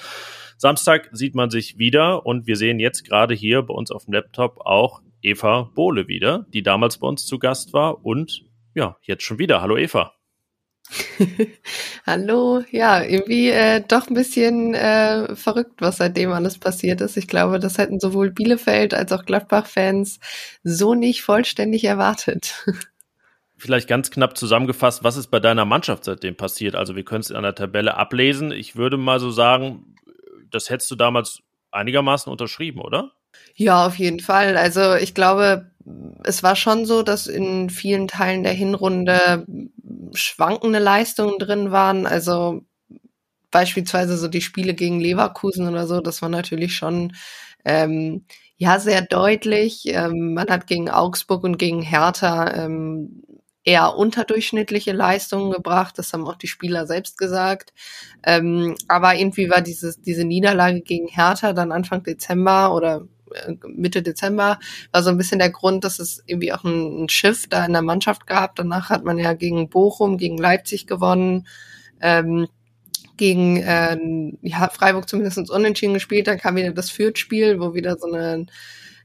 [0.58, 4.14] Samstag sieht man sich wieder und wir sehen jetzt gerade hier bei uns auf dem
[4.14, 9.24] Laptop auch Eva Bohle wieder, die damals bei uns zu Gast war und ja, jetzt
[9.24, 9.62] schon wieder.
[9.62, 10.17] Hallo Eva.
[12.06, 17.16] Hallo, ja, irgendwie äh, doch ein bisschen äh, verrückt, was seitdem alles passiert ist.
[17.16, 20.18] Ich glaube, das hätten sowohl Bielefeld als auch Gladbach-Fans
[20.62, 22.66] so nicht vollständig erwartet.
[23.56, 26.76] Vielleicht ganz knapp zusammengefasst, was ist bei deiner Mannschaft seitdem passiert?
[26.76, 28.52] Also wir können es an der Tabelle ablesen.
[28.52, 29.96] Ich würde mal so sagen,
[30.50, 31.40] das hättest du damals
[31.72, 33.12] einigermaßen unterschrieben, oder?
[33.54, 34.56] Ja, auf jeden Fall.
[34.56, 35.72] Also ich glaube,
[36.24, 39.46] es war schon so, dass in vielen Teilen der Hinrunde
[40.14, 42.06] schwankende Leistungen drin waren.
[42.06, 42.62] Also
[43.50, 47.14] beispielsweise so die Spiele gegen Leverkusen oder so, das war natürlich schon
[47.64, 48.24] ähm,
[48.56, 49.84] Ja, sehr deutlich.
[49.86, 53.22] Ähm, man hat gegen Augsburg und gegen Hertha ähm,
[53.64, 55.98] eher unterdurchschnittliche Leistungen gebracht.
[55.98, 57.72] Das haben auch die Spieler selbst gesagt.
[58.24, 63.06] Ähm, aber irgendwie war dieses, diese Niederlage gegen Hertha dann Anfang Dezember oder
[63.66, 64.58] Mitte Dezember
[64.92, 67.72] war so ein bisschen der Grund, dass es irgendwie auch ein, ein Schiff da in
[67.72, 68.56] der Mannschaft gab.
[68.56, 71.46] Danach hat man ja gegen Bochum, gegen Leipzig gewonnen.
[72.00, 72.48] Ähm,
[73.16, 73.98] gegen äh,
[74.42, 78.46] ja, Freiburg zumindest unentschieden gespielt, dann kam wieder das Fürth-Spiel, wo wieder so eine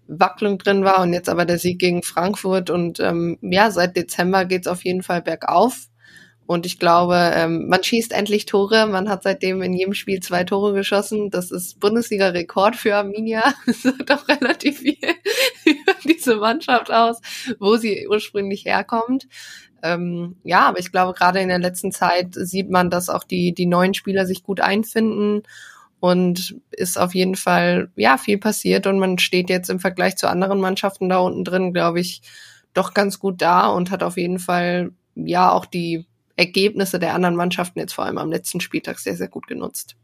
[0.08, 4.46] Wacklung drin war und jetzt aber der Sieg gegen Frankfurt und ähm, ja, seit Dezember
[4.46, 5.88] geht's auf jeden Fall bergauf.
[6.46, 8.86] Und ich glaube, ähm, man schießt endlich Tore.
[8.88, 11.30] Man hat seitdem in jedem Spiel zwei Tore geschossen.
[11.30, 13.54] Das ist Bundesliga-Rekord für Arminia.
[13.66, 14.98] Das sagt doch relativ viel
[15.66, 17.22] über diese Mannschaft aus,
[17.60, 19.28] wo sie ursprünglich herkommt.
[19.82, 23.54] Ähm, ja, aber ich glaube, gerade in der letzten Zeit sieht man, dass auch die,
[23.54, 25.44] die neuen Spieler sich gut einfinden
[26.00, 30.28] und ist auf jeden Fall, ja, viel passiert und man steht jetzt im Vergleich zu
[30.30, 32.22] anderen Mannschaften da unten drin, glaube ich,
[32.74, 37.36] doch ganz gut da und hat auf jeden Fall, ja, auch die Ergebnisse der anderen
[37.36, 39.96] Mannschaften jetzt vor allem am letzten Spieltag sehr, sehr gut genutzt.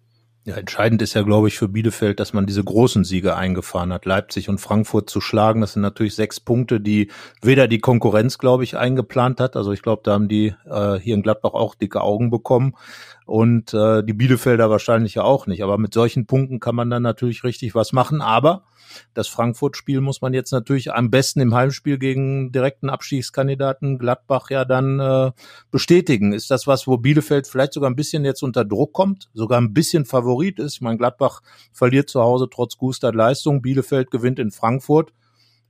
[0.45, 4.05] Ja, entscheidend ist ja, glaube ich, für Bielefeld, dass man diese großen Siege eingefahren hat.
[4.05, 7.11] Leipzig und Frankfurt zu schlagen, das sind natürlich sechs Punkte, die
[7.41, 9.55] weder die Konkurrenz, glaube ich, eingeplant hat.
[9.55, 12.75] Also ich glaube, da haben die äh, hier in Gladbach auch dicke Augen bekommen
[13.29, 15.63] und äh, die Bielefelder wahrscheinlich ja auch nicht.
[15.63, 18.21] Aber mit solchen Punkten kann man dann natürlich richtig was machen.
[18.21, 18.63] Aber
[19.13, 24.65] das Frankfurt-Spiel muss man jetzt natürlich am besten im Heimspiel gegen direkten Abstiegskandidaten Gladbach ja
[24.65, 25.31] dann äh,
[25.69, 26.33] bestätigen.
[26.33, 29.73] Ist das was, wo Bielefeld vielleicht sogar ein bisschen jetzt unter Druck kommt, sogar ein
[29.73, 30.75] bisschen Favorit ist?
[30.75, 35.13] Ich meine, Gladbach verliert zu Hause trotz guter Leistung, Bielefeld gewinnt in Frankfurt.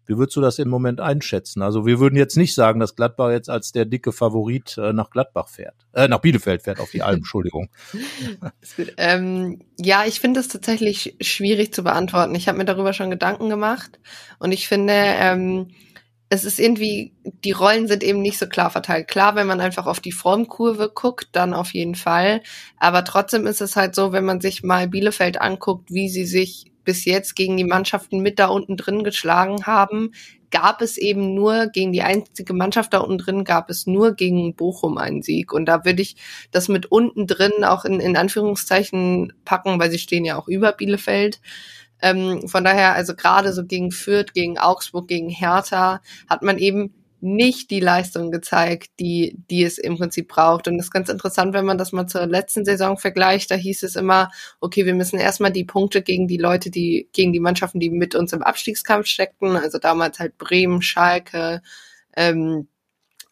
[0.10, 1.62] Wie würdest du das im Moment einschätzen?
[1.62, 5.12] Also wir würden jetzt nicht sagen, dass Gladbach jetzt als der dicke Favorit äh, nach
[5.12, 7.70] Gladbach fährt, äh, nach Bielefeld fährt auf die Alm, Entschuldigung.
[8.98, 12.34] ähm, ja, ich finde es tatsächlich schwierig zu beantworten.
[12.34, 14.00] Ich habe mir darüber schon Gedanken gemacht
[14.40, 15.68] und ich finde, ähm,
[16.30, 19.08] es ist irgendwie, die Rollen sind eben nicht so klar verteilt.
[19.08, 22.42] Klar, wenn man einfach auf die Formkurve guckt, dann auf jeden Fall.
[22.78, 26.72] Aber trotzdem ist es halt so, wenn man sich mal Bielefeld anguckt, wie sie sich
[26.90, 30.14] bis jetzt gegen die Mannschaften mit da unten drin geschlagen haben,
[30.50, 34.56] gab es eben nur gegen die einzige Mannschaft da unten drin, gab es nur gegen
[34.56, 35.54] Bochum einen Sieg.
[35.54, 36.16] Und da würde ich
[36.50, 40.72] das mit unten drin auch in, in Anführungszeichen packen, weil sie stehen ja auch über
[40.72, 41.42] Bielefeld.
[42.02, 46.96] Ähm, von daher, also gerade so gegen Fürth, gegen Augsburg, gegen Hertha hat man eben
[47.22, 50.68] nicht die Leistung gezeigt, die, die es im Prinzip braucht.
[50.68, 53.52] Und das ist ganz interessant, wenn man das mal zur letzten Saison vergleicht.
[53.52, 54.30] Da hieß es immer,
[54.60, 58.16] okay, wir müssen erstmal die Punkte gegen die Leute, die, gegen die Mannschaften, die mit
[58.16, 61.62] uns im Abstiegskampf steckten, also damals halt Bremen, Schalke,
[62.16, 62.68] ähm,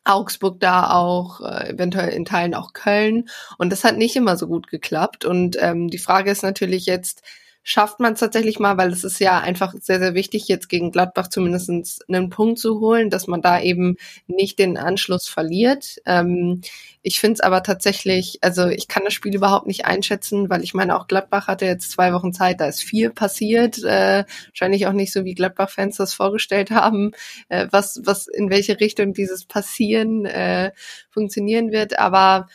[0.04, 3.30] Augsburg da auch, äh, eventuell in Teilen auch Köln.
[3.58, 5.26] Und das hat nicht immer so gut geklappt.
[5.26, 7.24] Und ähm, die Frage ist natürlich jetzt,
[7.70, 10.90] schafft man es tatsächlich mal, weil es ist ja einfach sehr, sehr wichtig, jetzt gegen
[10.90, 11.70] Gladbach zumindest
[12.08, 15.98] einen Punkt zu holen, dass man da eben nicht den Anschluss verliert.
[16.06, 16.62] Ähm,
[17.02, 20.74] ich finde es aber tatsächlich, also ich kann das Spiel überhaupt nicht einschätzen, weil ich
[20.74, 24.94] meine, auch Gladbach hatte jetzt zwei Wochen Zeit, da ist viel passiert, äh, wahrscheinlich auch
[24.94, 27.12] nicht so, wie Gladbach-Fans das vorgestellt haben,
[27.50, 30.72] äh, was, was in welche Richtung dieses Passieren äh,
[31.10, 32.48] funktionieren wird, aber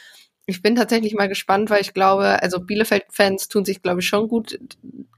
[0.47, 4.27] ich bin tatsächlich mal gespannt, weil ich glaube, also Bielefeld-Fans tun sich, glaube ich, schon
[4.27, 4.59] gut,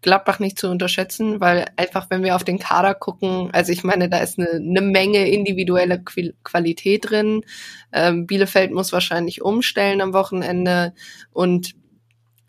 [0.02, 4.10] Gladbach nicht zu unterschätzen, weil einfach, wenn wir auf den Kader gucken, also ich meine,
[4.10, 7.42] da ist eine, eine Menge individuelle Qualität drin.
[7.90, 10.92] Ähm, Bielefeld muss wahrscheinlich umstellen am Wochenende
[11.32, 11.74] und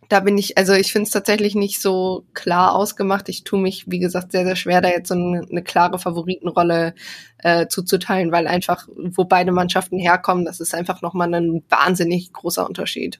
[0.09, 3.29] da bin ich, also ich finde es tatsächlich nicht so klar ausgemacht.
[3.29, 6.93] Ich tue mich, wie gesagt, sehr, sehr schwer, da jetzt so eine, eine klare Favoritenrolle
[7.39, 12.67] äh, zuzuteilen, weil einfach, wo beide Mannschaften herkommen, das ist einfach nochmal ein wahnsinnig großer
[12.67, 13.19] Unterschied.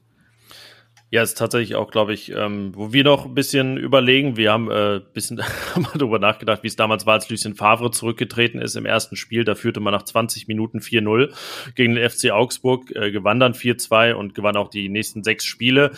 [1.12, 4.38] Ja, ist tatsächlich auch, glaube ich, ähm, wo wir noch ein bisschen überlegen.
[4.38, 5.42] Wir haben äh, bisschen
[5.94, 9.44] darüber nachgedacht, wie es damals war, als Lucien Favre zurückgetreten ist im ersten Spiel.
[9.44, 11.32] Da führte man nach 20 Minuten 4-0
[11.76, 15.92] gegen den FC Augsburg, äh, gewann dann 4-2 und gewann auch die nächsten sechs Spiele.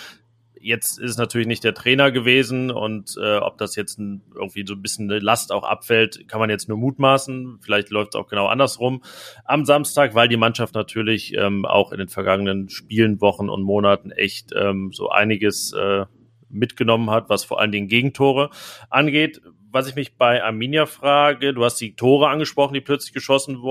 [0.61, 4.81] Jetzt ist natürlich nicht der Trainer gewesen und äh, ob das jetzt irgendwie so ein
[4.81, 7.59] bisschen eine Last auch abfällt, kann man jetzt nur mutmaßen.
[7.61, 9.03] Vielleicht läuft es auch genau andersrum
[9.45, 14.11] am Samstag, weil die Mannschaft natürlich ähm, auch in den vergangenen Spielen, Wochen und Monaten
[14.11, 16.05] echt ähm, so einiges äh,
[16.49, 18.49] mitgenommen hat, was vor allen Dingen Gegentore
[18.89, 19.41] angeht.
[19.69, 23.61] Was ich mich bei Arminia frage, du hast die Tore angesprochen, die plötzlich geschossen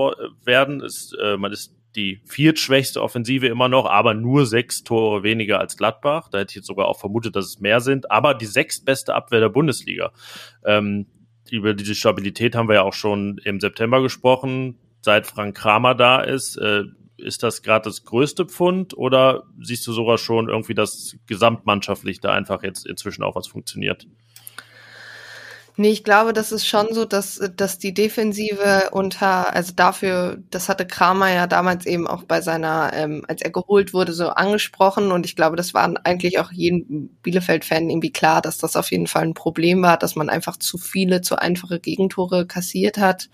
[0.43, 0.81] werden.
[0.81, 5.75] Ist, äh, man ist die viertschwächste Offensive immer noch, aber nur sechs Tore weniger als
[5.75, 6.29] Gladbach.
[6.29, 8.11] Da hätte ich jetzt sogar auch vermutet, dass es mehr sind.
[8.11, 10.11] Aber die sechstbeste Abwehr der Bundesliga.
[10.63, 11.07] Ähm,
[11.49, 14.77] über diese Stabilität haben wir ja auch schon im September gesprochen.
[15.01, 16.83] Seit Frank Kramer da ist, äh,
[17.17, 22.31] ist das gerade das größte Pfund oder siehst du sogar schon irgendwie, dass gesamtmannschaftlich da
[22.31, 24.07] einfach jetzt inzwischen auch was funktioniert?
[25.79, 30.69] Nee, ich glaube, das ist schon so, dass, dass die Defensive unter, also dafür, das
[30.69, 35.11] hatte Kramer ja damals eben auch bei seiner, ähm, als er geholt wurde, so angesprochen.
[35.11, 39.05] Und ich glaube, das war eigentlich auch jedem Bielefeld-Fan irgendwie klar, dass das auf jeden
[39.05, 43.29] Fall ein Problem war, dass man einfach zu viele, zu einfache Gegentore kassiert hat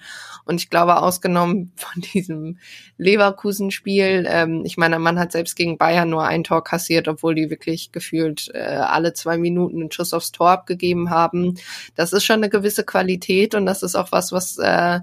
[0.46, 2.58] und ich glaube, ausgenommen von diesem
[2.98, 7.50] Leverkusen-Spiel, ähm, ich meine, man hat selbst gegen Bayern nur ein Tor kassiert, obwohl die
[7.50, 11.56] wirklich gefühlt äh, alle zwei Minuten einen Schuss aufs Tor abgegeben haben.
[11.96, 15.00] Das ist schon eine gewisse Qualität und das ist auch was, was äh,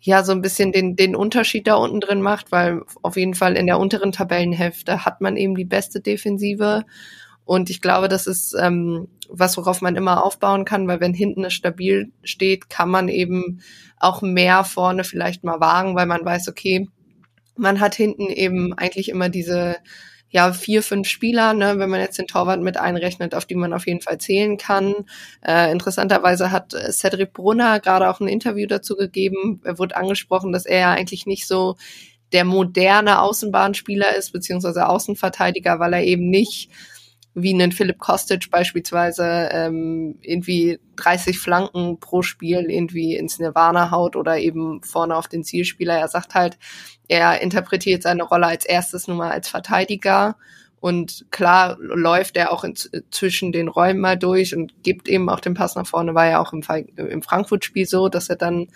[0.00, 3.56] ja so ein bisschen den, den Unterschied da unten drin macht, weil auf jeden Fall
[3.56, 6.84] in der unteren Tabellenhälfte hat man eben die beste Defensive.
[7.48, 11.46] Und ich glaube, das ist ähm, was, worauf man immer aufbauen kann, weil wenn hinten
[11.46, 13.62] es stabil steht, kann man eben
[13.98, 16.90] auch mehr vorne vielleicht mal wagen, weil man weiß, okay,
[17.56, 19.76] man hat hinten eben eigentlich immer diese
[20.28, 23.72] ja, vier, fünf Spieler, ne, wenn man jetzt den Torwart mit einrechnet, auf die man
[23.72, 24.94] auf jeden Fall zählen kann.
[25.42, 29.62] Äh, interessanterweise hat äh, Cedric Brunner gerade auch ein Interview dazu gegeben.
[29.64, 31.76] Er wurde angesprochen, dass er ja eigentlich nicht so
[32.32, 36.70] der moderne Außenbahnspieler ist, beziehungsweise Außenverteidiger, weil er eben nicht
[37.42, 44.16] wie einen Philipp Kostic beispielsweise ähm, irgendwie 30 Flanken pro Spiel irgendwie ins Nirvana haut
[44.16, 45.98] oder eben vorne auf den Zielspieler.
[45.98, 46.58] Er sagt halt,
[47.08, 50.36] er interpretiert seine Rolle als erstes nun mal als Verteidiger
[50.80, 52.74] und klar läuft er auch in,
[53.10, 56.14] zwischen den Räumen mal durch und gibt eben auch den Pass nach vorne.
[56.14, 56.62] War ja auch im,
[56.96, 58.68] im Frankfurt-Spiel so, dass er dann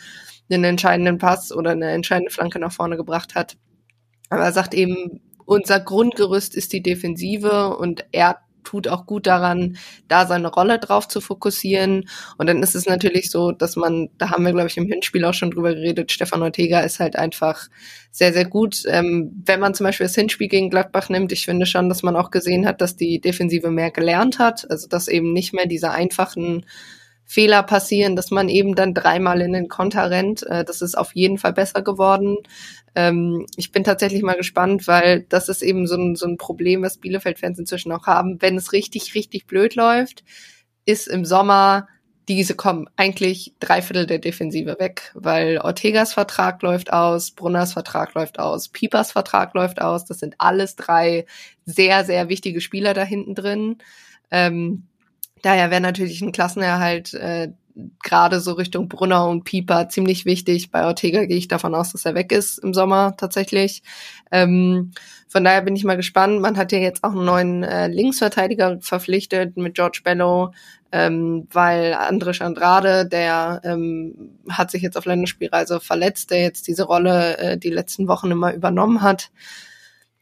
[0.50, 3.56] einen entscheidenden Pass oder eine entscheidende Flanke nach vorne gebracht hat.
[4.30, 9.76] Aber er sagt eben, unser Grundgerüst ist die Defensive und er tut auch gut daran,
[10.08, 12.08] da seine Rolle drauf zu fokussieren.
[12.38, 15.24] Und dann ist es natürlich so, dass man, da haben wir, glaube ich, im Hinspiel
[15.24, 17.68] auch schon drüber geredet, Stefan Ortega ist halt einfach
[18.10, 18.82] sehr, sehr gut.
[18.86, 22.16] Ähm, wenn man zum Beispiel das Hinspiel gegen Gladbach nimmt, ich finde schon, dass man
[22.16, 24.70] auch gesehen hat, dass die Defensive mehr gelernt hat.
[24.70, 26.64] Also dass eben nicht mehr diese einfachen
[27.24, 30.42] Fehler passieren, dass man eben dann dreimal in den Konter rennt.
[30.42, 32.36] Äh, das ist auf jeden Fall besser geworden.
[32.94, 36.82] Ähm, ich bin tatsächlich mal gespannt, weil das ist eben so ein, so ein Problem,
[36.82, 38.40] was Bielefeld-Fans inzwischen auch haben.
[38.40, 40.24] Wenn es richtig, richtig blöd läuft,
[40.84, 41.86] ist im Sommer
[42.28, 48.14] diese kommen eigentlich drei Viertel der Defensive weg, weil Ortegas Vertrag läuft aus, Brunners Vertrag
[48.14, 50.04] läuft aus, Piepers Vertrag läuft aus.
[50.04, 51.26] Das sind alles drei
[51.64, 53.78] sehr, sehr wichtige Spieler da hinten drin.
[54.30, 54.86] Ähm,
[55.42, 57.52] daher wäre natürlich ein Klassenerhalt äh,
[58.02, 60.70] gerade so Richtung Brunner und Pieper ziemlich wichtig.
[60.70, 63.82] Bei Ortega gehe ich davon aus, dass er weg ist im Sommer tatsächlich.
[64.30, 64.92] Ähm,
[65.28, 66.40] von daher bin ich mal gespannt.
[66.40, 70.52] Man hat ja jetzt auch einen neuen äh, Linksverteidiger verpflichtet mit George Bello,
[70.92, 76.84] ähm, weil Andres Andrade, der ähm, hat sich jetzt auf Länderspielreise verletzt, der jetzt diese
[76.84, 79.30] Rolle äh, die letzten Wochen immer übernommen hat.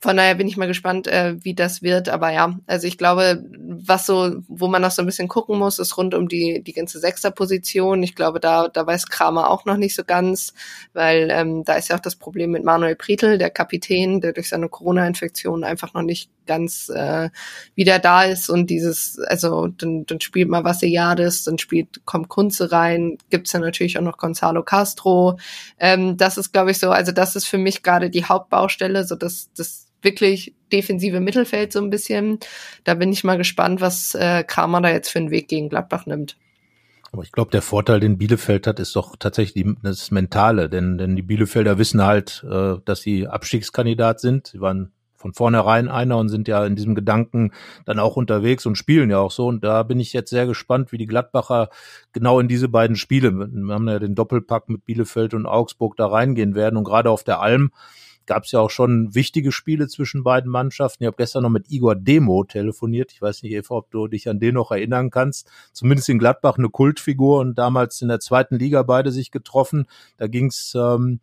[0.02, 2.08] Von daher bin ich mal gespannt, äh, wie das wird.
[2.08, 5.78] Aber ja, also ich glaube, was so, wo man noch so ein bisschen gucken muss,
[5.78, 8.02] ist rund um die, die ganze Sechsterposition.
[8.02, 10.54] Ich glaube, da, da weiß Kramer auch noch nicht so ganz,
[10.94, 14.48] weil ähm, da ist ja auch das Problem mit Manuel Prietl, der Kapitän, der durch
[14.48, 17.28] seine Corona-Infektion einfach noch nicht ganz äh,
[17.74, 22.72] wieder da ist und dieses, also dann, dann spielt mal Vassiliades, dann spielt, kommt Kunze
[22.72, 25.38] rein, gibt's dann natürlich auch noch Gonzalo Castro.
[25.78, 29.14] Ähm, das ist, glaube ich, so, also das ist für mich gerade die Hauptbaustelle, so
[29.14, 32.38] dass das wirklich defensive Mittelfeld so ein bisschen.
[32.84, 36.06] Da bin ich mal gespannt, was äh, Kramer da jetzt für einen Weg gegen Gladbach
[36.06, 36.36] nimmt.
[37.12, 41.16] Aber ich glaube, der Vorteil, den Bielefeld hat, ist doch tatsächlich das Mentale, denn, denn
[41.16, 44.48] die Bielefelder wissen halt, äh, dass sie Abstiegskandidat sind.
[44.48, 47.52] Sie waren von vornherein einer und sind ja in diesem Gedanken
[47.84, 49.46] dann auch unterwegs und spielen ja auch so.
[49.48, 51.68] Und da bin ich jetzt sehr gespannt, wie die Gladbacher
[52.12, 56.06] genau in diese beiden Spiele, wir haben ja den Doppelpack mit Bielefeld und Augsburg da
[56.06, 56.78] reingehen werden.
[56.78, 57.70] Und gerade auf der Alm
[58.26, 61.02] gab es ja auch schon wichtige Spiele zwischen beiden Mannschaften.
[61.02, 63.12] Ich habe gestern noch mit Igor Demo telefoniert.
[63.12, 65.50] Ich weiß nicht, Eva, ob du dich an den noch erinnern kannst.
[65.72, 69.86] Zumindest in Gladbach eine Kultfigur und damals in der zweiten Liga beide sich getroffen.
[70.16, 71.20] Da ging's ähm,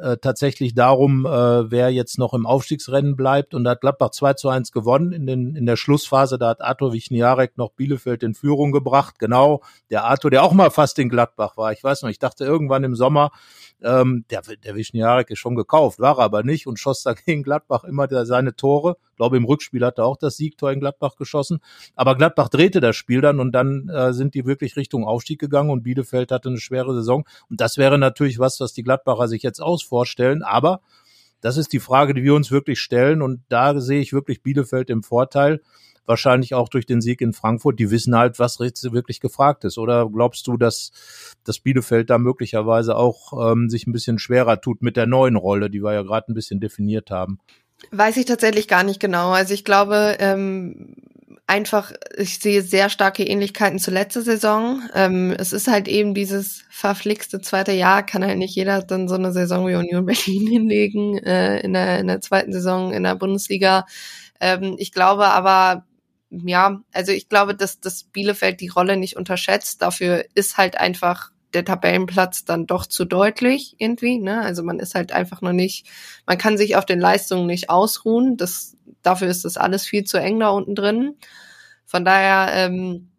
[0.00, 3.54] äh, tatsächlich darum, äh, wer jetzt noch im Aufstiegsrennen bleibt.
[3.54, 5.12] Und da hat Gladbach 2 zu 1 gewonnen.
[5.12, 9.18] In, den, in der Schlussphase, da hat Arthur Wichniarek noch Bielefeld in Führung gebracht.
[9.18, 11.72] Genau, der Arthur, der auch mal fast in Gladbach war.
[11.72, 13.30] Ich weiß noch, ich dachte irgendwann im Sommer,
[13.82, 18.08] ähm, der, der Wichniarek ist schon gekauft, war aber nicht und schoss dagegen Gladbach immer
[18.24, 18.96] seine Tore.
[19.20, 21.58] Ich glaube, im Rückspiel hat er auch das Siegtor in Gladbach geschossen.
[21.94, 25.68] Aber Gladbach drehte das Spiel dann und dann äh, sind die wirklich Richtung Aufstieg gegangen
[25.68, 27.26] und Bielefeld hatte eine schwere Saison.
[27.50, 30.42] Und das wäre natürlich was, was die Gladbacher sich jetzt aus vorstellen.
[30.42, 30.80] Aber
[31.42, 33.20] das ist die Frage, die wir uns wirklich stellen.
[33.20, 35.60] Und da sehe ich wirklich Bielefeld im Vorteil.
[36.06, 37.78] Wahrscheinlich auch durch den Sieg in Frankfurt.
[37.78, 39.76] Die wissen halt, was wirklich gefragt ist.
[39.76, 40.92] Oder glaubst du, dass,
[41.44, 45.68] dass Bielefeld da möglicherweise auch ähm, sich ein bisschen schwerer tut mit der neuen Rolle,
[45.68, 47.38] die wir ja gerade ein bisschen definiert haben?
[47.90, 49.30] Weiß ich tatsächlich gar nicht genau.
[49.30, 50.94] Also ich glaube, ähm,
[51.50, 54.82] einfach, ich sehe sehr starke Ähnlichkeiten zur letzten Saison.
[54.94, 59.16] Ähm, es ist halt eben dieses verflixte zweite Jahr, kann halt nicht jeder dann so
[59.16, 63.16] eine Saison wie Union Berlin hinlegen, äh, in, der, in der zweiten Saison in der
[63.16, 63.84] Bundesliga.
[64.40, 65.84] Ähm, ich glaube aber,
[66.30, 69.82] ja, also ich glaube, dass, dass Bielefeld die Rolle nicht unterschätzt.
[69.82, 74.18] Dafür ist halt einfach der Tabellenplatz dann doch zu deutlich irgendwie.
[74.18, 74.40] Ne?
[74.40, 75.86] Also man ist halt einfach noch nicht,
[76.26, 78.36] man kann sich auf den Leistungen nicht ausruhen.
[78.36, 81.16] Das dafür ist das alles viel zu eng da unten drin.
[81.84, 83.10] Von daher, ähm,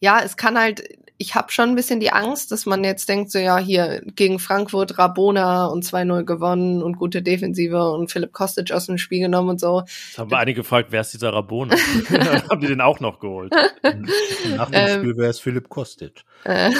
[0.00, 0.82] ja, es kann halt
[1.20, 4.38] ich habe schon ein bisschen die Angst, dass man jetzt denkt, so ja, hier gegen
[4.38, 9.50] Frankfurt Rabona und 2-0 gewonnen und gute Defensive und Philipp Kostic aus dem Spiel genommen
[9.50, 9.80] und so.
[9.80, 11.76] Jetzt haben wir einige gefragt, wer ist dieser Rabona?
[12.50, 13.52] haben die den auch noch geholt?
[14.56, 16.24] Nach dem ähm, Spiel wäre es Philipp Kostic.
[16.44, 16.70] Äh,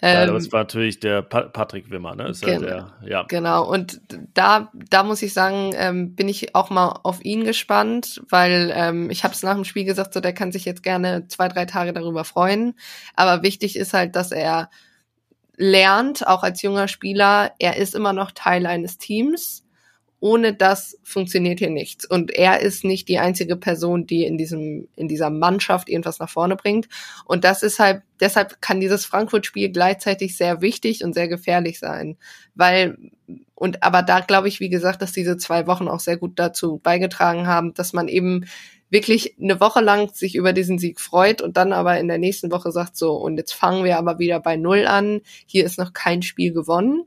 [0.00, 2.28] ja, das ähm, war natürlich der pa Patrick Wimmer, ne?
[2.28, 3.24] Ist genau, der, ja.
[3.24, 4.00] genau, und
[4.34, 9.10] da, da muss ich sagen, ähm, bin ich auch mal auf ihn gespannt, weil ähm,
[9.10, 11.64] ich habe es nach dem Spiel gesagt, so der kann sich jetzt gerne zwei, drei
[11.64, 12.74] Tage darüber freuen.
[13.14, 14.70] Aber wichtig ist halt, dass er
[15.58, 19.64] lernt, auch als junger Spieler, er ist immer noch Teil eines Teams.
[20.20, 22.04] Ohne das funktioniert hier nichts.
[22.04, 26.28] Und er ist nicht die einzige Person, die in diesem, in dieser Mannschaft irgendwas nach
[26.28, 26.88] vorne bringt.
[27.24, 32.16] Und das ist halt, deshalb kann dieses Frankfurt-Spiel gleichzeitig sehr wichtig und sehr gefährlich sein.
[32.56, 32.98] Weil,
[33.54, 36.78] und, aber da glaube ich, wie gesagt, dass diese zwei Wochen auch sehr gut dazu
[36.78, 38.46] beigetragen haben, dass man eben
[38.90, 42.50] wirklich eine Woche lang sich über diesen Sieg freut und dann aber in der nächsten
[42.50, 45.20] Woche sagt so, und jetzt fangen wir aber wieder bei Null an.
[45.46, 47.04] Hier ist noch kein Spiel gewonnen.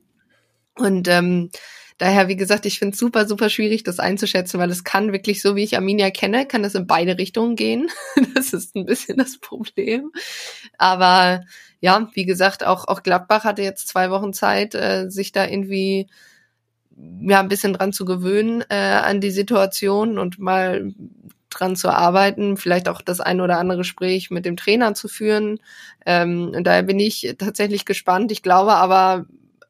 [0.78, 1.50] Und ähm,
[1.98, 5.42] daher, wie gesagt, ich finde es super, super schwierig, das einzuschätzen, weil es kann wirklich,
[5.42, 7.90] so wie ich Arminia kenne, kann es in beide Richtungen gehen.
[8.36, 10.12] das ist ein bisschen das Problem.
[10.78, 11.44] Aber
[11.80, 16.08] ja, wie gesagt, auch, auch Gladbach hatte jetzt zwei Wochen Zeit, äh, sich da irgendwie
[17.22, 20.94] ja ein bisschen dran zu gewöhnen äh, an die Situation und mal
[21.52, 25.60] dran zu arbeiten, vielleicht auch das ein oder andere Gespräch mit dem Trainer zu führen.
[26.06, 28.32] Ähm, und daher bin ich tatsächlich gespannt.
[28.32, 29.26] Ich glaube aber,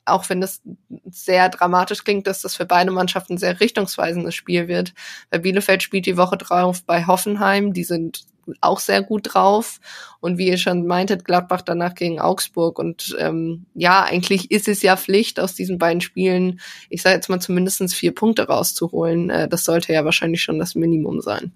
[0.05, 0.61] auch wenn das
[1.09, 4.93] sehr dramatisch klingt, dass das für beide Mannschaften ein sehr richtungsweisendes Spiel wird.
[5.29, 8.25] Weil Bielefeld spielt die Woche drauf bei Hoffenheim, die sind
[8.59, 9.79] auch sehr gut drauf.
[10.19, 12.79] Und wie ihr schon meintet, Gladbach danach gegen Augsburg.
[12.79, 17.29] Und ähm, ja, eigentlich ist es ja Pflicht, aus diesen beiden Spielen, ich sage jetzt
[17.29, 19.29] mal zumindestens vier Punkte rauszuholen.
[19.29, 21.51] Äh, das sollte ja wahrscheinlich schon das Minimum sein.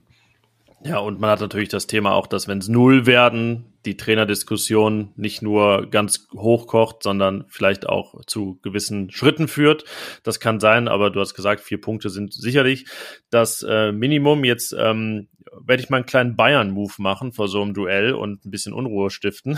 [0.85, 5.13] Ja, und man hat natürlich das Thema auch, dass wenn es null werden, die Trainerdiskussion
[5.15, 9.83] nicht nur ganz hoch kocht, sondern vielleicht auch zu gewissen Schritten führt.
[10.21, 12.85] Das kann sein, aber du hast gesagt, vier Punkte sind sicherlich
[13.31, 14.43] das äh, Minimum.
[14.45, 15.27] Jetzt ähm,
[15.59, 19.09] werde ich mal einen kleinen Bayern-Move machen vor so einem Duell und ein bisschen Unruhe
[19.09, 19.57] stiften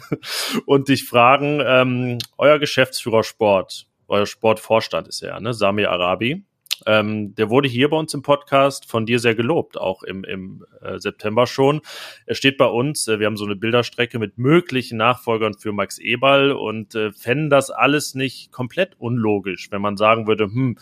[0.64, 6.42] und dich fragen, ähm, euer Geschäftsführer Sport, euer Sportvorstand ist er, ne, Sami Arabi,
[6.86, 10.64] ähm, der wurde hier bei uns im Podcast von dir sehr gelobt, auch im, im
[10.80, 11.80] äh, September schon.
[12.26, 15.98] Er steht bei uns, äh, wir haben so eine Bilderstrecke mit möglichen Nachfolgern für Max
[15.98, 20.78] Eberl und äh, fänden das alles nicht komplett unlogisch, wenn man sagen würde, hm,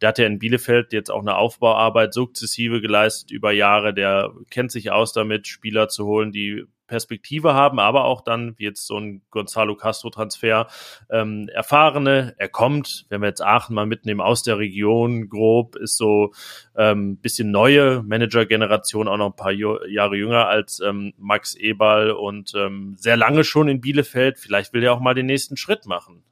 [0.00, 3.94] der hat ja in Bielefeld jetzt auch eine Aufbauarbeit sukzessive geleistet über Jahre.
[3.94, 8.64] Der kennt sich aus damit, Spieler zu holen, die Perspektive haben, aber auch dann, wie
[8.64, 10.68] jetzt so ein Gonzalo Castro-Transfer,
[11.10, 15.96] ähm, erfahrene, er kommt, wenn wir jetzt Aachen mal mitnehmen, aus der Region grob, ist
[15.96, 16.32] so
[16.76, 22.52] ähm, bisschen neue Manager-Generation, auch noch ein paar Jahre jünger als ähm, Max Eberl und
[22.54, 24.38] ähm, sehr lange schon in Bielefeld.
[24.38, 26.22] Vielleicht will er auch mal den nächsten Schritt machen.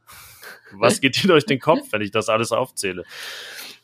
[0.75, 3.05] Was geht hier durch den Kopf, wenn ich das alles aufzähle?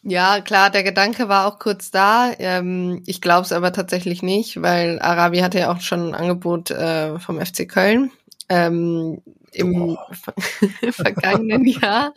[0.02, 2.32] Ja, klar, der Gedanke war auch kurz da.
[2.38, 6.70] Ähm, ich glaube es aber tatsächlich nicht, weil Arabi hatte ja auch schon ein Angebot
[6.70, 8.10] äh, vom FC Köln
[8.48, 9.20] ähm,
[9.52, 9.98] im
[10.92, 12.14] vergangenen Jahr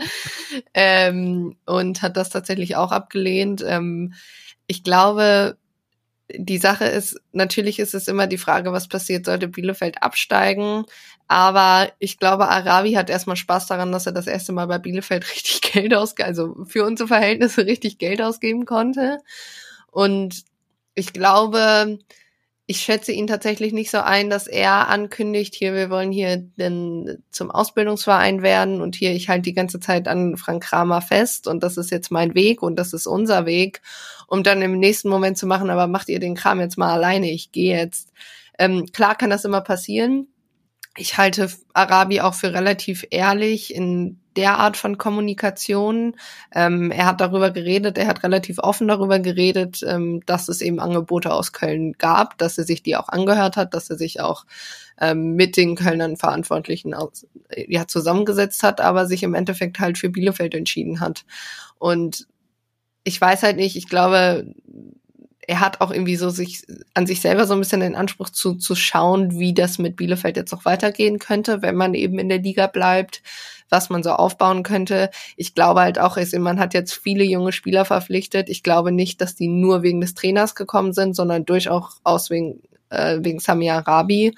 [0.73, 3.63] ähm, und hat das tatsächlich auch abgelehnt.
[3.67, 4.13] Ähm,
[4.67, 5.57] ich glaube,
[6.33, 10.85] die Sache ist, natürlich ist es immer die Frage, was passiert, sollte Bielefeld absteigen.
[11.31, 15.31] Aber ich glaube, Arabi hat erstmal Spaß daran, dass er das erste Mal bei Bielefeld
[15.31, 19.19] richtig Geld ausgeben, also für unsere Verhältnisse richtig Geld ausgeben konnte.
[19.89, 20.43] Und
[20.93, 21.99] ich glaube,
[22.65, 27.23] ich schätze ihn tatsächlich nicht so ein, dass er ankündigt, hier, wir wollen hier denn
[27.29, 31.63] zum Ausbildungsverein werden und hier, ich halte die ganze Zeit an Frank Kramer fest und
[31.63, 33.81] das ist jetzt mein Weg und das ist unser Weg,
[34.27, 37.31] um dann im nächsten Moment zu machen, aber macht ihr den Kram jetzt mal alleine,
[37.31, 38.09] ich gehe jetzt.
[38.59, 40.27] Ähm, klar kann das immer passieren.
[40.97, 46.15] Ich halte Arabi auch für relativ ehrlich in der Art von Kommunikation.
[46.53, 50.79] Ähm, er hat darüber geredet, er hat relativ offen darüber geredet, ähm, dass es eben
[50.79, 54.45] Angebote aus Köln gab, dass er sich die auch angehört hat, dass er sich auch
[54.99, 57.25] ähm, mit den Kölnern Verantwortlichen aus,
[57.55, 61.25] ja, zusammengesetzt hat, aber sich im Endeffekt halt für Bielefeld entschieden hat.
[61.77, 62.27] Und
[63.03, 64.53] ich weiß halt nicht, ich glaube,
[65.47, 68.55] er hat auch irgendwie so sich an sich selber so ein bisschen den Anspruch zu,
[68.55, 72.39] zu schauen, wie das mit Bielefeld jetzt noch weitergehen könnte, wenn man eben in der
[72.39, 73.23] Liga bleibt,
[73.69, 75.09] was man so aufbauen könnte.
[75.35, 78.49] Ich glaube halt auch, man hat jetzt viele junge Spieler verpflichtet.
[78.49, 83.17] Ich glaube nicht, dass die nur wegen des Trainers gekommen sind, sondern durchaus wegen, äh,
[83.21, 84.35] wegen Sami Arabi.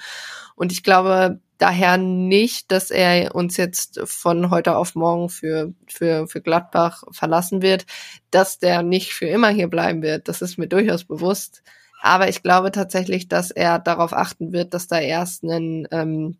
[0.56, 6.28] Und ich glaube, daher nicht, dass er uns jetzt von heute auf morgen für, für,
[6.28, 7.86] für Gladbach verlassen wird,
[8.32, 10.28] dass der nicht für immer hier bleiben wird.
[10.28, 11.64] Das ist mir durchaus bewusst.
[12.02, 16.36] Aber ich glaube tatsächlich, dass er darauf achten wird, dass da erst ein ähm,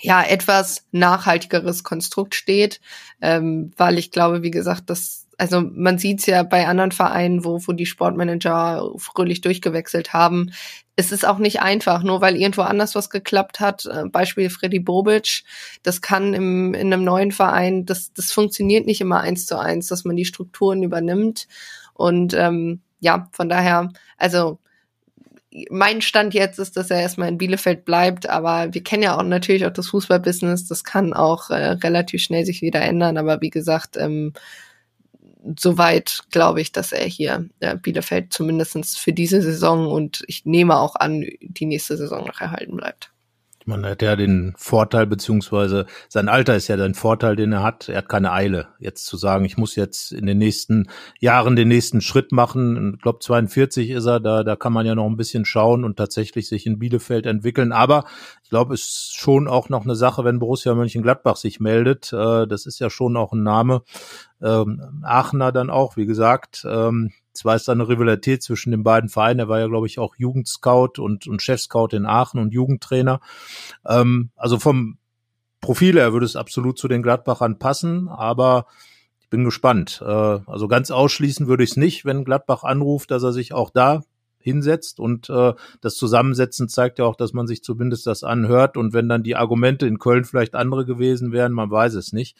[0.00, 2.80] ja etwas nachhaltigeres Konstrukt steht,
[3.20, 7.44] ähm, weil ich glaube, wie gesagt, dass also man sieht es ja bei anderen Vereinen,
[7.44, 10.52] wo, wo die Sportmanager fröhlich durchgewechselt haben.
[10.96, 13.84] Es ist auch nicht einfach, nur weil irgendwo anders was geklappt hat.
[13.86, 15.44] Äh, Beispiel Freddy Bobic,
[15.82, 19.88] das kann im, in einem neuen Verein, das, das funktioniert nicht immer eins zu eins,
[19.88, 21.48] dass man die Strukturen übernimmt.
[21.92, 24.58] Und ähm, ja, von daher, also
[25.70, 29.22] mein Stand jetzt ist, dass er erstmal in Bielefeld bleibt, aber wir kennen ja auch
[29.22, 33.50] natürlich auch das Fußballbusiness, das kann auch äh, relativ schnell sich wieder ändern, aber wie
[33.50, 34.32] gesagt, ähm,
[35.58, 40.78] soweit glaube ich, dass er hier äh, Bielefeld zumindestens für diese Saison und ich nehme
[40.78, 43.10] auch an, die nächste Saison noch erhalten bleibt.
[43.68, 47.88] Man hat ja den Vorteil, beziehungsweise sein Alter ist ja der Vorteil, den er hat.
[47.88, 50.88] Er hat keine Eile, jetzt zu sagen, ich muss jetzt in den nächsten
[51.18, 52.94] Jahren den nächsten Schritt machen.
[52.94, 55.96] Ich glaube, 42 ist er, da, da kann man ja noch ein bisschen schauen und
[55.96, 57.72] tatsächlich sich in Bielefeld entwickeln.
[57.72, 58.04] Aber
[58.44, 62.12] ich glaube, es ist schon auch noch eine Sache, wenn Borussia Mönchengladbach sich meldet.
[62.12, 63.82] Äh, das ist ja schon auch ein Name.
[64.42, 66.66] Ähm, Aachener dann auch, wie gesagt.
[66.68, 69.40] Ähm, zwar ist da eine Rivalität zwischen den beiden Vereinen.
[69.40, 73.20] Er war ja, glaube ich, auch Jugendscout und, und Chefscout in Aachen und Jugendtrainer.
[73.86, 74.98] Ähm, also vom
[75.60, 78.66] Profil her würde es absolut zu den Gladbachern passen, aber
[79.20, 80.02] ich bin gespannt.
[80.04, 83.70] Äh, also ganz ausschließen würde ich es nicht, wenn Gladbach anruft, dass er sich auch
[83.70, 84.02] da
[84.38, 88.92] hinsetzt und äh, das Zusammensetzen zeigt ja auch, dass man sich zumindest das anhört und
[88.92, 92.36] wenn dann die Argumente in Köln vielleicht andere gewesen wären, man weiß es nicht.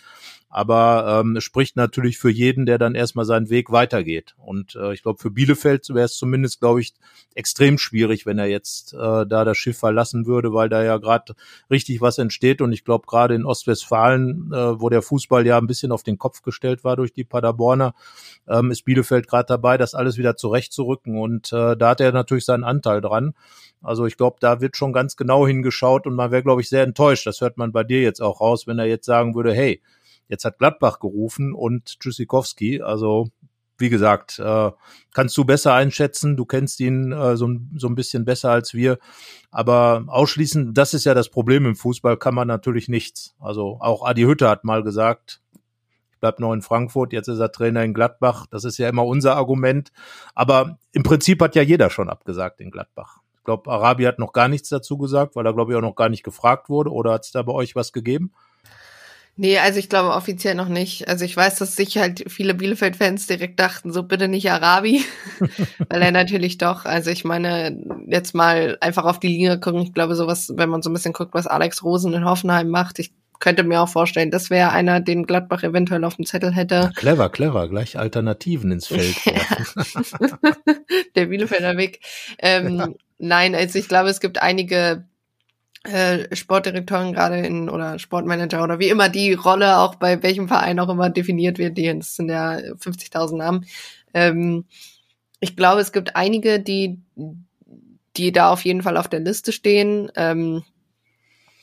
[0.49, 4.37] Aber ähm, es spricht natürlich für jeden, der dann erstmal seinen Weg weitergeht.
[4.39, 6.95] Und äh, ich glaube, für Bielefeld wäre es zumindest, glaube ich,
[7.35, 11.35] extrem schwierig, wenn er jetzt äh, da das Schiff verlassen würde, weil da ja gerade
[11.71, 12.63] richtig was entsteht.
[12.63, 16.17] Und ich glaube, gerade in Ostwestfalen, äh, wo der Fußball ja ein bisschen auf den
[16.17, 17.95] Kopf gestellt war durch die Paderborner,
[18.49, 21.19] ähm, ist Bielefeld gerade dabei, das alles wieder zurechtzurücken.
[21.19, 23.35] Und äh, da hat er natürlich seinen Anteil dran.
[23.83, 26.83] Also ich glaube, da wird schon ganz genau hingeschaut und man wäre, glaube ich, sehr
[26.83, 27.27] enttäuscht.
[27.27, 29.83] Das hört man bei dir jetzt auch raus, wenn er jetzt sagen würde, hey,
[30.29, 32.83] Jetzt hat Gladbach gerufen und Tschüssikowski.
[32.83, 33.29] Also
[33.79, 34.70] wie gesagt, äh,
[35.12, 36.37] kannst du besser einschätzen.
[36.37, 38.99] Du kennst ihn äh, so, ein bisschen besser als wir.
[39.51, 43.35] Aber ausschließen, das ist ja das Problem im Fußball, kann man natürlich nichts.
[43.39, 45.41] Also auch Adi Hütte hat mal gesagt,
[46.11, 48.47] ich bleib noch in Frankfurt, jetzt ist er Trainer in Gladbach.
[48.51, 49.93] Das ist ja immer unser Argument.
[50.35, 53.20] Aber im Prinzip hat ja jeder schon abgesagt in Gladbach.
[53.37, 55.95] Ich glaube, Arabi hat noch gar nichts dazu gesagt, weil er, glaube ich, auch noch
[55.95, 56.91] gar nicht gefragt wurde.
[56.91, 58.33] Oder hat es da bei euch was gegeben?
[59.39, 61.09] Nee, also ich glaube offiziell noch nicht.
[61.09, 65.05] Also ich weiß, dass sich halt viele Bielefeld-Fans direkt dachten, so bitte nicht Arabi,
[65.91, 69.82] weil er natürlich doch, also ich meine, jetzt mal einfach auf die Linie gucken.
[69.82, 72.99] Ich glaube, sowas, wenn man so ein bisschen guckt, was Alex Rosen in Hoffenheim macht,
[72.99, 76.91] ich könnte mir auch vorstellen, das wäre einer, den Gladbach eventuell auf dem Zettel hätte.
[76.97, 79.16] Clever, clever, gleich Alternativen ins Feld.
[81.14, 82.01] Der Bielefelder Weg.
[82.39, 82.89] Ähm, ja.
[83.18, 85.05] Nein, also ich glaube, es gibt einige
[85.87, 90.78] äh, Sportdirektoren gerade in oder Sportmanager oder wie immer die Rolle auch bei welchem Verein
[90.80, 93.66] auch immer definiert wird, die das sind ja 50.000 Namen.
[94.14, 94.64] Ähm,
[95.41, 97.01] ich glaube, es gibt einige, die
[98.16, 100.11] die da auf jeden Fall auf der Liste stehen.
[100.16, 100.64] Ähm,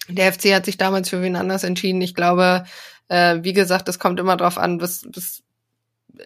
[0.08, 2.02] der FC hat sich damals für wen anders entschieden.
[2.02, 2.66] Ich glaube,
[3.08, 5.44] äh, wie gesagt, es kommt immer drauf an, was, was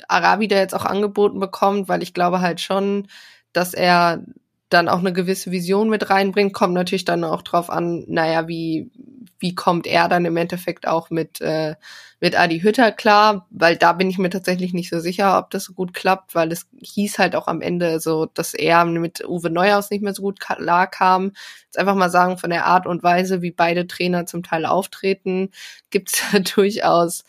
[0.07, 3.07] Arabi da jetzt auch angeboten bekommt, weil ich glaube halt schon,
[3.53, 4.23] dass er
[4.69, 8.91] dann auch eine gewisse Vision mit reinbringt, kommt natürlich dann auch drauf an, naja, wie,
[9.39, 11.75] wie kommt er dann im Endeffekt auch mit, äh,
[12.19, 15.65] mit Adi Hütter klar, weil da bin ich mir tatsächlich nicht so sicher, ob das
[15.65, 19.49] so gut klappt, weil es hieß halt auch am Ende so, dass er mit Uwe
[19.49, 21.31] Neuhaus nicht mehr so gut klar kam.
[21.65, 25.51] Jetzt einfach mal sagen, von der Art und Weise, wie beide Trainer zum Teil auftreten,
[25.91, 27.23] gibt's da durchaus,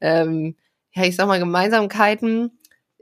[0.00, 0.56] ähm,
[0.94, 2.50] ja, ich sag mal, Gemeinsamkeiten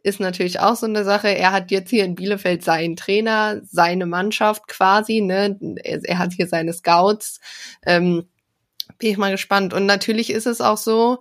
[0.02, 1.28] ist natürlich auch so eine Sache.
[1.28, 5.58] Er hat jetzt hier in Bielefeld seinen Trainer, seine Mannschaft quasi, ne?
[5.82, 7.40] Er, er hat hier seine Scouts.
[7.84, 8.26] Ähm,
[8.98, 9.72] bin ich mal gespannt.
[9.74, 11.18] Und natürlich ist es auch so,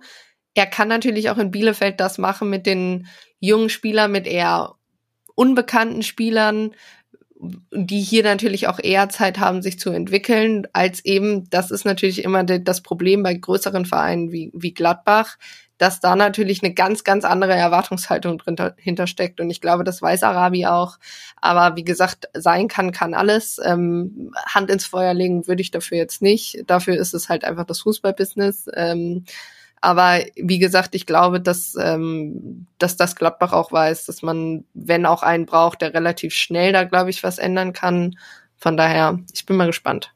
[0.54, 3.06] er kann natürlich auch in Bielefeld das machen mit den
[3.38, 4.74] jungen Spielern, mit eher
[5.34, 6.74] unbekannten Spielern,
[7.72, 12.22] die hier natürlich auch eher Zeit haben, sich zu entwickeln, als eben, das ist natürlich
[12.22, 15.38] immer das Problem bei größeren Vereinen wie, wie Gladbach,
[15.80, 19.40] dass da natürlich eine ganz, ganz andere Erwartungshaltung drin hintersteckt.
[19.40, 20.98] Und ich glaube, das weiß Arabi auch.
[21.40, 23.58] Aber wie gesagt, sein kann, kann alles.
[23.64, 26.64] Ähm, Hand ins Feuer legen würde ich dafür jetzt nicht.
[26.66, 28.68] Dafür ist es halt einfach das Fußballbusiness.
[28.74, 29.24] Ähm,
[29.80, 35.06] aber wie gesagt, ich glaube, dass, ähm, dass das Gladbach auch weiß, dass man, wenn
[35.06, 38.18] auch einen braucht, der relativ schnell da, glaube ich, was ändern kann.
[38.54, 40.12] Von daher, ich bin mal gespannt.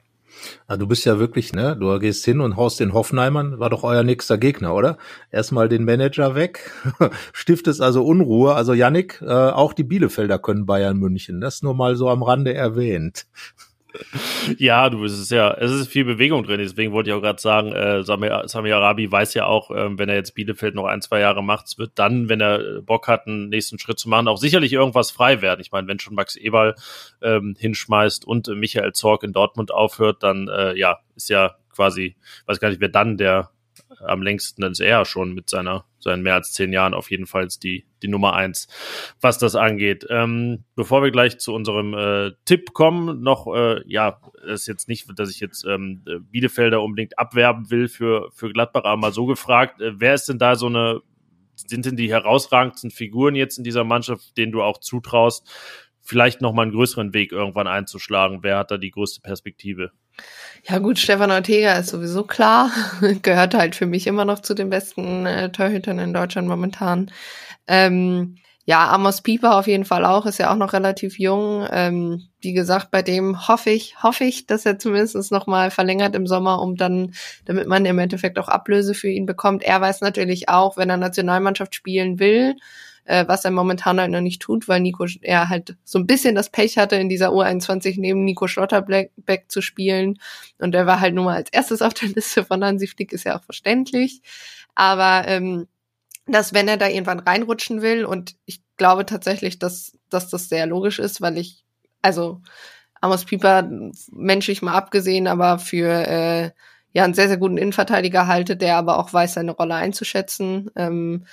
[0.67, 1.77] Ah, du bist ja wirklich, ne?
[1.77, 4.99] Du gehst hin und haust den Hoffenheimern, war doch euer nächster Gegner, oder?
[5.31, 6.71] Erstmal den Manager weg,
[7.33, 8.55] stiftest also Unruhe.
[8.55, 11.41] Also Yannick, äh, auch die Bielefelder können Bayern München.
[11.41, 13.27] Das nur mal so am Rande erwähnt.
[14.59, 17.41] Ja, du, es ist ja, es ist viel Bewegung drin, deswegen wollte ich auch gerade
[17.41, 21.21] sagen, äh, Sami Arabi weiß ja auch, äh, wenn er jetzt Bielefeld noch ein, zwei
[21.21, 24.39] Jahre macht, es wird dann, wenn er Bock hat, einen nächsten Schritt zu machen, auch
[24.39, 25.61] sicherlich irgendwas frei werden.
[25.61, 26.75] Ich meine, wenn schon Max Eberl
[27.23, 32.17] ähm, hinschmeißt und äh, Michael Zorg in Dortmund aufhört, dann äh, ja, ist ja quasi,
[32.47, 33.51] weiß gar nicht, wer dann der
[34.01, 37.49] am längsten ist er schon mit seiner seinen mehr als zehn Jahren auf jeden Fall
[37.63, 38.69] die, die Nummer eins,
[39.21, 40.07] was das angeht.
[40.09, 45.07] Ähm, bevor wir gleich zu unserem äh, Tipp kommen, noch, äh, ja, ist jetzt nicht,
[45.17, 49.81] dass ich jetzt ähm, Bielefelder unbedingt abwerben will für, für Gladbach, aber mal so gefragt,
[49.81, 51.01] äh, wer ist denn da so eine,
[51.57, 55.49] sind denn die herausragendsten Figuren jetzt in dieser Mannschaft, denen du auch zutraust,
[56.05, 58.43] vielleicht noch mal einen größeren Weg irgendwann einzuschlagen?
[58.43, 59.91] Wer hat da die größte Perspektive?
[60.69, 62.71] Ja gut, Stefan Ortega ist sowieso klar,
[63.23, 67.11] gehört halt für mich immer noch zu den besten äh, Torhütern in Deutschland momentan.
[67.67, 68.37] Ähm,
[68.67, 71.67] ja, Amos Pieper auf jeden Fall auch, ist ja auch noch relativ jung.
[71.71, 76.15] Ähm, wie gesagt, bei dem hoffe ich, hoffe ich, dass er zumindest noch mal verlängert
[76.15, 79.65] im Sommer, um dann, damit man im Endeffekt auch Ablöse für ihn bekommt.
[79.65, 82.57] Er weiß natürlich auch, wenn er Nationalmannschaft spielen will,
[83.05, 86.35] äh, was er momentan halt noch nicht tut, weil Nico er halt so ein bisschen
[86.35, 90.19] das Pech hatte, in dieser U21 neben Nico Schlotterbeck zu spielen.
[90.59, 93.25] Und er war halt nur mal als erstes auf der Liste von Hansi Flick, ist
[93.25, 94.23] ja auch verständlich.
[94.75, 95.67] Aber ähm,
[96.27, 100.67] dass wenn er da irgendwann reinrutschen will, und ich glaube tatsächlich, dass, dass das sehr
[100.67, 101.65] logisch ist, weil ich,
[102.03, 102.41] also
[103.01, 103.69] Amos Pieper
[104.11, 106.51] menschlich mal abgesehen, aber für äh,
[106.93, 110.71] ja einen sehr, sehr guten Innenverteidiger halte, der aber auch weiß, seine Rolle einzuschätzen.
[110.77, 111.27] Ähm,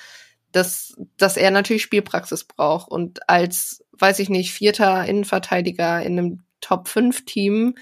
[0.51, 2.89] dass, dass er natürlich Spielpraxis braucht.
[2.89, 7.75] Und als, weiß ich nicht, vierter Innenverteidiger in einem Top-5-Team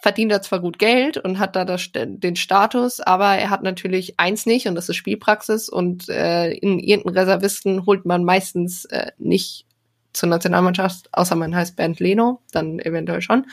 [0.00, 4.18] verdient er zwar gut Geld und hat da das, den Status, aber er hat natürlich
[4.20, 9.10] eins nicht und das ist Spielpraxis und äh, in irgendeinen Reservisten holt man meistens äh,
[9.18, 9.66] nicht
[10.12, 13.46] zur Nationalmannschaft, außer man heißt Bernd Leno, dann eventuell schon.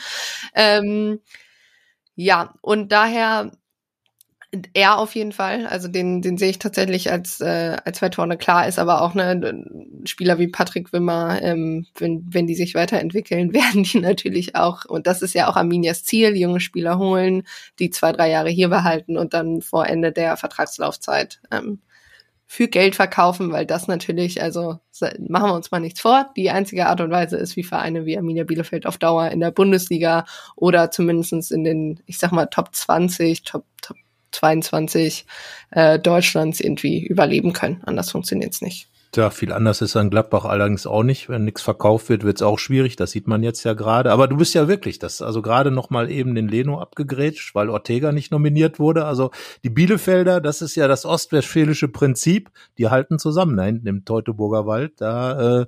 [0.54, 1.20] Ähm,
[2.14, 3.50] ja, und daher
[4.74, 5.66] er auf jeden Fall.
[5.66, 8.36] Also den, den sehe ich tatsächlich als, äh, als weit vorne.
[8.36, 9.64] Klar ist aber auch ne,
[10.04, 15.06] Spieler wie Patrick Wimmer, ähm, wenn, wenn die sich weiterentwickeln, werden die natürlich auch, und
[15.06, 17.42] das ist ja auch Arminias Ziel, junge Spieler holen,
[17.78, 21.80] die zwei, drei Jahre hier behalten und dann vor Ende der Vertragslaufzeit ähm,
[22.46, 26.86] für Geld verkaufen, weil das natürlich, also machen wir uns mal nichts vor, die einzige
[26.86, 30.90] Art und Weise ist, wie Vereine wie Arminia Bielefeld auf Dauer in der Bundesliga oder
[30.90, 33.96] zumindestens in den, ich sag mal, Top 20, Top, Top
[34.36, 35.26] 22
[35.70, 37.82] äh, Deutschlands irgendwie überleben können.
[37.84, 38.88] Anders funktioniert es nicht.
[39.12, 41.30] Tja, viel anders ist an Gladbach allerdings auch nicht.
[41.30, 42.96] Wenn nichts verkauft wird, wird es auch schwierig.
[42.96, 44.12] Das sieht man jetzt ja gerade.
[44.12, 45.22] Aber du bist ja wirklich das.
[45.22, 49.06] Also gerade noch mal eben den Leno abgegrätscht, weil Ortega nicht nominiert wurde.
[49.06, 49.30] Also
[49.64, 52.50] die Bielefelder, das ist ja das ostwestfälische Prinzip.
[52.76, 55.00] Die halten zusammen da hinten im Teutoburger Wald.
[55.00, 55.66] Da, äh,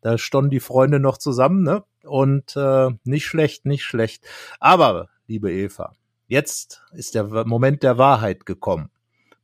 [0.00, 1.64] da stonden die Freunde noch zusammen.
[1.64, 1.82] Ne?
[2.04, 4.24] Und äh, nicht schlecht, nicht schlecht.
[4.60, 5.94] Aber, liebe Eva,
[6.26, 8.90] Jetzt ist der Moment der Wahrheit gekommen.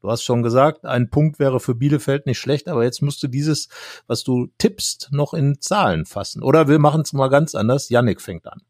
[0.00, 3.28] Du hast schon gesagt, ein Punkt wäre für Bielefeld nicht schlecht, aber jetzt musst du
[3.28, 3.68] dieses,
[4.06, 6.42] was du tippst, noch in Zahlen fassen.
[6.42, 7.90] Oder wir machen es mal ganz anders.
[7.90, 8.62] Yannick fängt an.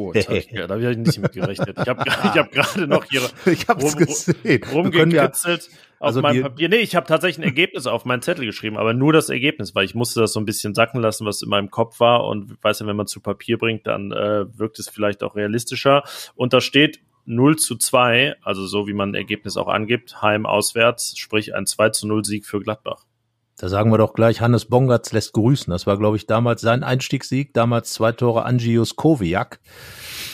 [0.00, 1.76] Oh, jetzt hab ich, da habe ich nicht mit gerechnet.
[1.78, 4.62] Ich habe hab gerade noch hier ich hab's rum, gesehen.
[4.72, 6.68] rumgekitzelt ja, also auf meinem Papier.
[6.70, 9.84] Nee, ich habe tatsächlich ein Ergebnis auf meinen Zettel geschrieben, aber nur das Ergebnis, weil
[9.84, 12.26] ich musste das so ein bisschen sacken lassen, was in meinem Kopf war.
[12.26, 16.02] Und weiß ja, wenn man zu Papier bringt, dann äh, wirkt es vielleicht auch realistischer.
[16.34, 20.46] Und da steht 0 zu 2, also so wie man ein Ergebnis auch angibt, heim
[20.46, 23.04] auswärts, sprich ein 2 zu 0 Sieg für Gladbach.
[23.60, 25.70] Da sagen wir doch gleich, Hannes Bongatz lässt grüßen.
[25.70, 27.52] Das war, glaube ich, damals sein Einstiegssieg.
[27.52, 29.60] Damals zwei Tore Angios Koviak.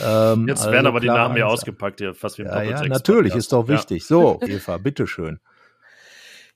[0.01, 2.83] Ähm, Jetzt werden also aber die Namen ja ausgepackt, hier, fast wie im ja, ja,
[2.85, 4.03] natürlich, ist doch wichtig.
[4.03, 4.07] Ja.
[4.07, 5.41] So, Eva, bitteschön.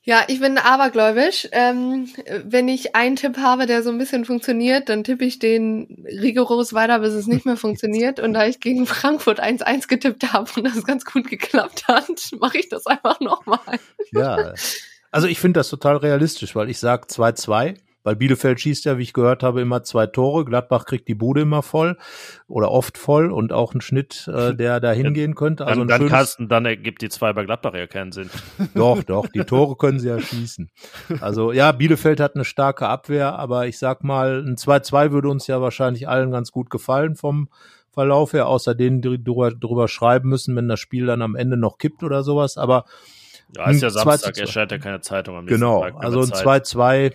[0.03, 1.49] Ja, ich bin abergläubisch.
[1.53, 2.09] Ähm,
[2.45, 6.73] wenn ich einen Tipp habe, der so ein bisschen funktioniert, dann tippe ich den rigoros
[6.73, 8.21] weiter, bis es nicht mehr funktioniert.
[8.21, 12.09] Und da ich gegen Frankfurt 1-1 getippt habe und das ganz gut geklappt hat,
[12.41, 13.79] mache ich das einfach nochmal.
[14.13, 14.55] Ja,
[15.11, 19.03] also ich finde das total realistisch, weil ich sag 2-2 weil Bielefeld schießt ja, wie
[19.03, 20.45] ich gehört habe, immer zwei Tore.
[20.45, 21.99] Gladbach kriegt die Bude immer voll
[22.49, 25.67] oder oft voll und auch einen Schnitt, äh, der da hingehen könnte.
[25.67, 28.31] Also dann, dann, Carsten, dann ergibt die zwei bei Gladbach ja keinen Sinn.
[28.75, 30.71] Doch, doch, die Tore können sie ja schießen.
[31.21, 35.47] Also ja, Bielefeld hat eine starke Abwehr, aber ich sag mal, ein 2-2 würde uns
[35.47, 37.49] ja wahrscheinlich allen ganz gut gefallen vom
[37.93, 41.57] Verlauf her, außer denen, die drüber, drüber schreiben müssen, wenn das Spiel dann am Ende
[41.57, 42.57] noch kippt oder sowas.
[42.57, 42.85] Aber
[43.57, 47.13] ja, ist ja Samstag, erscheint ja keine Zeitung am nächsten Genau, Tag, also ein 2-2,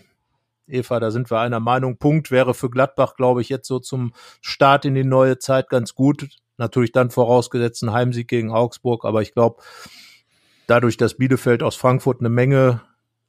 [0.68, 1.98] Eva, da sind wir einer Meinung.
[1.98, 5.94] Punkt wäre für Gladbach, glaube ich, jetzt so zum Start in die neue Zeit ganz
[5.94, 6.28] gut.
[6.58, 9.62] Natürlich dann vorausgesetzt ein Heimsieg gegen Augsburg, aber ich glaube,
[10.68, 12.82] dadurch, dass Bielefeld aus Frankfurt eine Menge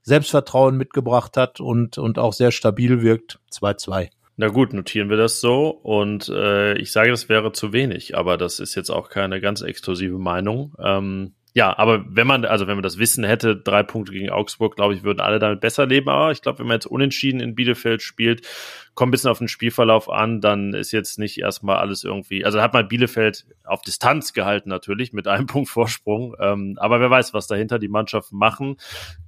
[0.02, 4.10] Selbstvertrauen mitgebracht hat und, und auch sehr stabil wirkt, 2-2.
[4.36, 5.68] Na gut, notieren wir das so.
[5.70, 9.62] Und äh, ich sage, das wäre zu wenig, aber das ist jetzt auch keine ganz
[9.62, 10.74] exklusive Meinung.
[10.78, 14.76] Ähm, ja, aber wenn man, also wenn man das Wissen hätte, drei Punkte gegen Augsburg,
[14.76, 16.10] glaube ich, würden alle damit besser leben.
[16.10, 18.46] Aber ich glaube, wenn man jetzt unentschieden in Bielefeld spielt,
[18.94, 22.60] kommt ein bisschen auf den Spielverlauf an, dann ist jetzt nicht erstmal alles irgendwie, also
[22.60, 26.34] hat man Bielefeld auf Distanz gehalten natürlich mit einem Punkt Vorsprung.
[26.40, 28.76] Ähm, aber wer weiß, was dahinter die Mannschaften machen.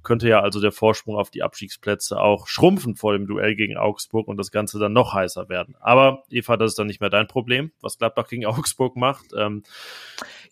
[0.03, 4.27] Könnte ja also der Vorsprung auf die Abstiegsplätze auch schrumpfen vor dem Duell gegen Augsburg
[4.27, 5.75] und das Ganze dann noch heißer werden.
[5.79, 9.33] Aber Eva, das ist dann nicht mehr dein Problem, was Gladbach gegen Augsburg macht.
[9.35, 9.63] Ähm,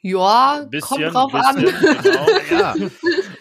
[0.02, 2.02] ja, bisschen, kommt drauf bisschen, an.
[2.04, 2.28] Genau,
[2.60, 2.76] ja.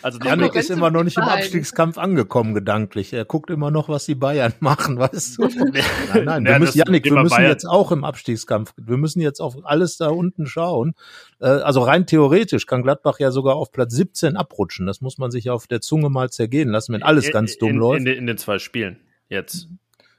[0.03, 3.13] Also Janik ist immer noch nicht im Abstiegskampf angekommen, gedanklich.
[3.13, 5.43] Er guckt immer noch, was die Bayern machen, weißt du?
[6.15, 7.51] nein, nein, wir ja, müssen, Janik, wir müssen Bayern.
[7.51, 10.95] jetzt auch im Abstiegskampf, wir müssen jetzt auf alles da unten schauen.
[11.41, 14.87] Äh, also rein theoretisch kann Gladbach ja sogar auf Platz 17 abrutschen.
[14.87, 17.77] Das muss man sich auf der Zunge mal zergehen lassen, wenn alles ganz dumm in,
[17.77, 18.01] läuft.
[18.01, 18.99] In, in, den zwei Spielen
[19.29, 19.69] jetzt.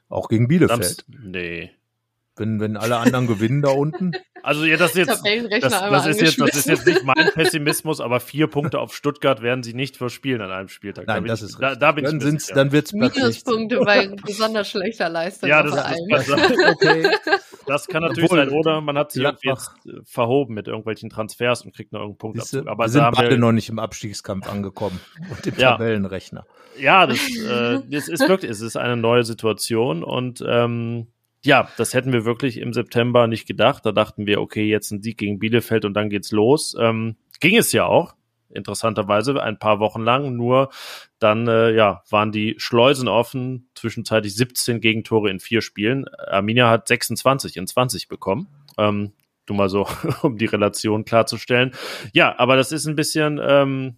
[0.10, 0.84] Auch gegen Bielefeld.
[0.84, 1.72] Samst nee.
[2.38, 4.12] Wenn, wenn alle anderen gewinnen da unten.
[4.44, 8.00] Also ja, das ist jetzt, das, das ist jetzt, das ist jetzt nicht mein Pessimismus,
[8.00, 11.08] aber vier Punkte auf Stuttgart werden sie nicht verspielen an einem Spieltag.
[11.08, 14.70] Nein, da das ich, ist da, da bin dann ich dann wird's Minuspunkte bei besonders
[14.70, 15.50] schlechter Leistung.
[15.50, 16.30] Ja, das, ist, das,
[16.72, 17.12] okay.
[17.66, 21.10] das kann natürlich Obwohl, sein, oder man hat sich irgendwie jetzt äh, verhoben mit irgendwelchen
[21.10, 22.60] Transfers und kriegt noch irgendeinen Punkt dazu.
[22.68, 25.72] Aber wir sind beide wir, noch nicht im Abstiegskampf angekommen und im ja.
[25.72, 26.46] Tabellenrechner.
[26.80, 31.08] Ja, das, äh, das ist wirklich, es ist eine neue Situation und ähm,
[31.48, 33.86] ja, das hätten wir wirklich im September nicht gedacht.
[33.86, 36.76] Da dachten wir, okay, jetzt ein Sieg gegen Bielefeld und dann geht's los.
[36.78, 38.16] Ähm, ging es ja auch,
[38.50, 40.36] interessanterweise, ein paar Wochen lang.
[40.36, 40.70] Nur
[41.20, 46.06] dann, äh, ja, waren die Schleusen offen, zwischenzeitlich 17 Gegentore in vier Spielen.
[46.10, 48.50] Arminia hat 26 in 20 bekommen.
[48.78, 49.14] Ähm,
[49.46, 49.88] du mal so,
[50.24, 51.72] um die Relation klarzustellen.
[52.12, 53.96] Ja, aber das ist ein bisschen, ähm,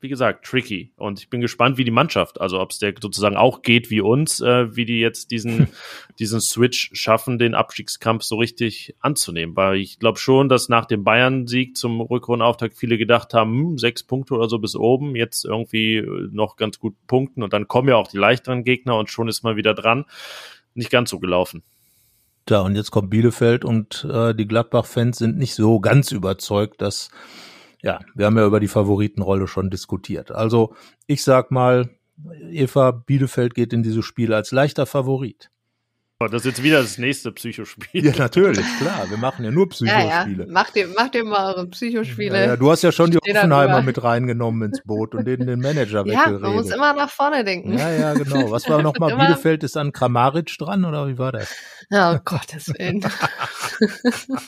[0.00, 0.92] wie gesagt, tricky.
[0.96, 4.00] Und ich bin gespannt, wie die Mannschaft, also ob es der sozusagen auch geht wie
[4.00, 5.68] uns, äh, wie die jetzt diesen,
[6.18, 9.56] diesen Switch schaffen, den Abstiegskampf so richtig anzunehmen.
[9.56, 14.02] Weil ich glaube schon, dass nach dem Bayern-Sieg zum Rückrundenauftakt viele gedacht haben, hm, sechs
[14.02, 17.96] Punkte oder so bis oben, jetzt irgendwie noch ganz gut punkten und dann kommen ja
[17.96, 20.06] auch die leichteren Gegner und schon ist man wieder dran.
[20.74, 21.62] Nicht ganz so gelaufen.
[22.48, 27.10] Ja, und jetzt kommt Bielefeld und äh, die Gladbach-Fans sind nicht so ganz überzeugt, dass
[27.82, 30.30] ja, wir haben ja über die Favoritenrolle schon diskutiert.
[30.30, 30.74] Also
[31.06, 31.90] ich sag mal,
[32.50, 35.50] Eva Bielefeld geht in dieses Spiel als leichter Favorit.
[36.28, 38.04] Das ist jetzt wieder das nächste Psychospiel.
[38.04, 39.08] Ja, natürlich, klar.
[39.08, 40.00] Wir machen ja nur Psychospiele.
[40.10, 40.52] Ja, ja.
[40.52, 42.38] Macht, ihr, macht ihr mal eure Psychospiele.
[42.38, 45.60] Ja, ja, du hast ja schon die Offenheimer mit reingenommen ins Boot und den, den
[45.60, 46.42] Manager ja, weggeredet.
[46.42, 47.78] Ja, man muss immer nach vorne denken.
[47.78, 48.50] Ja, ja, genau.
[48.50, 49.16] Was war nochmal?
[49.16, 51.54] Bielefeld ist an Kramaric dran oder wie war das?
[51.90, 53.04] Ja, oh Gottes Willen.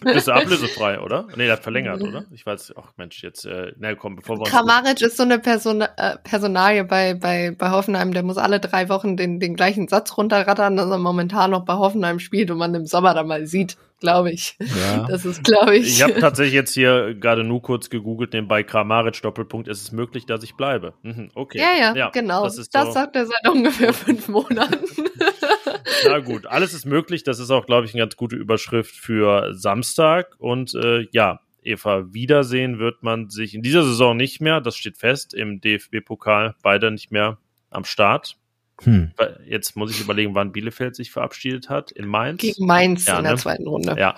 [0.04, 1.26] ist ablösefrei, oder?
[1.36, 2.24] Nee, der hat verlängert, oder?
[2.32, 4.50] Ich weiß, ach Mensch, jetzt, äh, na komm, bevor wir uns...
[4.50, 8.88] Kramaric ist so eine Person, äh, Personalie bei, bei, bei Hoffenheim, der muss alle drei
[8.88, 12.74] Wochen den, den gleichen Satz runterrattern, dass er momentan noch bei Hoffenheim spielt und man
[12.74, 14.56] im Sommer da mal sieht, glaube ich.
[14.60, 15.06] Ja.
[15.12, 15.88] Das ist, glaube ich.
[15.88, 19.92] Ich habe tatsächlich jetzt hier gerade nur kurz gegoogelt, den bei Kramaric Doppelpunkt, ist es
[19.92, 20.94] möglich, dass ich bleibe.
[21.02, 21.58] Mhm, okay.
[21.58, 22.44] Ja, ja, ja genau.
[22.44, 22.92] Das, das so.
[22.92, 24.78] sagt er seit ungefähr fünf Monaten.
[26.06, 27.24] Na gut, alles ist möglich.
[27.24, 30.34] Das ist auch, glaube ich, eine ganz gute Überschrift für Samstag.
[30.38, 34.60] Und äh, ja, Eva, wiedersehen wird man sich in dieser Saison nicht mehr.
[34.60, 35.34] Das steht fest.
[35.34, 37.38] Im DFB-Pokal beide nicht mehr
[37.70, 38.36] am Start.
[38.84, 39.12] Hm.
[39.46, 41.90] Jetzt muss ich überlegen, wann Bielefeld sich verabschiedet hat.
[41.92, 42.40] In Mainz?
[42.40, 43.38] Gegen Mainz ja, in der ne?
[43.38, 43.96] zweiten Runde.
[43.98, 44.16] Ja,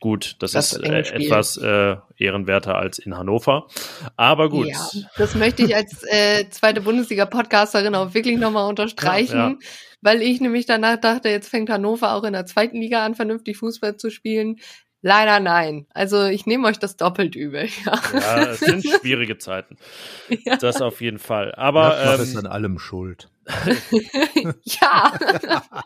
[0.00, 0.36] gut.
[0.40, 3.68] Das, das ist äh, etwas äh, ehrenwerter als in Hannover.
[4.16, 4.68] Aber gut.
[4.68, 9.36] Ja, das möchte ich als äh, zweite Bundesliga-Podcasterin auch wirklich nochmal unterstreichen.
[9.36, 9.56] Ja, ja.
[10.02, 13.58] Weil ich nämlich danach dachte, jetzt fängt Hannover auch in der zweiten Liga an, vernünftig
[13.58, 14.56] Fußball zu spielen.
[15.02, 15.86] Leider nein.
[15.94, 17.68] Also ich nehme euch das doppelt übel.
[17.86, 19.76] Ja, ja es sind schwierige Zeiten.
[20.44, 20.56] Ja.
[20.56, 21.54] Das auf jeden Fall.
[21.54, 23.30] Aber das ähm, ist an allem schuld.
[24.64, 25.12] ja.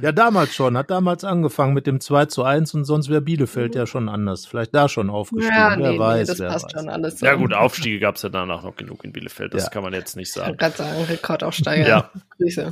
[0.00, 0.76] Ja, damals schon.
[0.76, 4.46] Hat damals angefangen mit dem 2 zu 1 und sonst wäre Bielefeld ja schon anders.
[4.46, 5.56] Vielleicht da schon aufgestiegen.
[5.56, 6.28] Ja, wer nee, weiß.
[6.28, 6.72] Nee, das passt weiß.
[6.80, 7.20] schon alles.
[7.20, 9.54] Ja gut, Aufstiege gab es ja danach noch genug in Bielefeld.
[9.54, 9.70] Das ja.
[9.70, 10.52] kann man jetzt nicht sagen.
[10.52, 11.88] Ich kann gerade sagen, Rekordaufsteiger.
[11.88, 12.10] ja.
[12.36, 12.70] Grüße.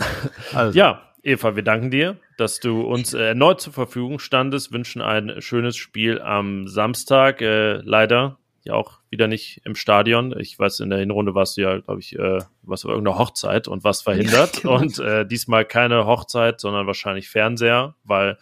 [0.55, 0.79] Also.
[0.79, 5.41] Ja, Eva, wir danken dir, dass du uns äh, erneut zur Verfügung standest, wünschen ein
[5.41, 7.43] schönes Spiel am Samstag.
[7.43, 10.39] Äh, leider ja auch wieder nicht im Stadion.
[10.39, 13.69] Ich weiß, in der Hinrunde warst du ja, glaube ich, äh, warst du irgendeine Hochzeit
[13.69, 14.57] und was verhindert.
[14.57, 14.77] Ja, genau.
[14.77, 18.39] Und äh, diesmal keine Hochzeit, sondern wahrscheinlich Fernseher, weil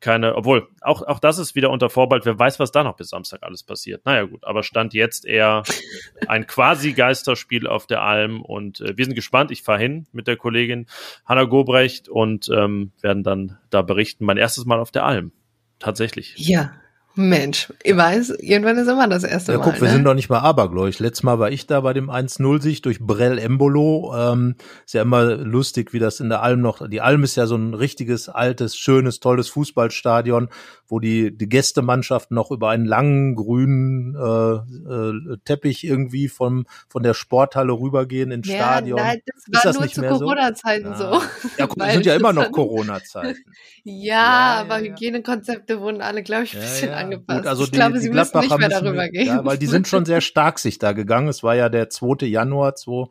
[0.00, 3.10] keine, obwohl, auch, auch das ist wieder unter Vorbehalt, wer weiß, was da noch bis
[3.10, 4.06] Samstag alles passiert.
[4.06, 5.62] Naja, gut, aber stand jetzt eher
[6.26, 9.50] ein quasi Geisterspiel auf der Alm und äh, wir sind gespannt.
[9.50, 10.86] Ich fahre hin mit der Kollegin
[11.26, 14.24] Hanna Gobrecht und ähm, werden dann da berichten.
[14.24, 15.32] Mein erstes Mal auf der Alm.
[15.78, 16.34] Tatsächlich.
[16.36, 16.72] Ja,
[17.14, 19.64] Mensch, ich weiß, irgendwann ist immer das erste ja, Mal.
[19.64, 19.80] Guck, ne?
[19.80, 21.00] wir sind doch nicht mal abergläubig.
[21.00, 24.14] Letztes Mal war ich da bei dem 1-0-Sieg durch Brell Embolo.
[24.16, 24.54] Ähm,
[24.84, 27.56] ist ja immer lustig, wie das in der Alm noch, die Alm ist ja so
[27.56, 30.50] ein richtiges, altes, schönes, tolles Fußballstadion,
[30.86, 34.54] wo die, die Gästemannschaften noch über einen langen grünen äh,
[34.92, 38.98] äh, Teppich irgendwie vom, von der Sporthalle rübergehen ins ja, Stadion.
[38.98, 41.04] Nein, das war ist das nur nicht zu Corona-Zeiten so?
[41.04, 41.22] Ja,
[41.58, 43.38] ja guck, sind ja immer noch Corona-Zeiten.
[43.84, 47.40] ja, ja, aber Hygienekonzepte wurden alle, glaube ich, ein bisschen angepasst.
[47.40, 49.26] Gut, also ich die, glaube, die Sie müssen nicht mehr darüber gehen.
[49.26, 51.28] Ja, weil die sind schon sehr stark sich da gegangen.
[51.28, 52.26] Es war ja der 2.
[52.26, 53.08] Januar 2,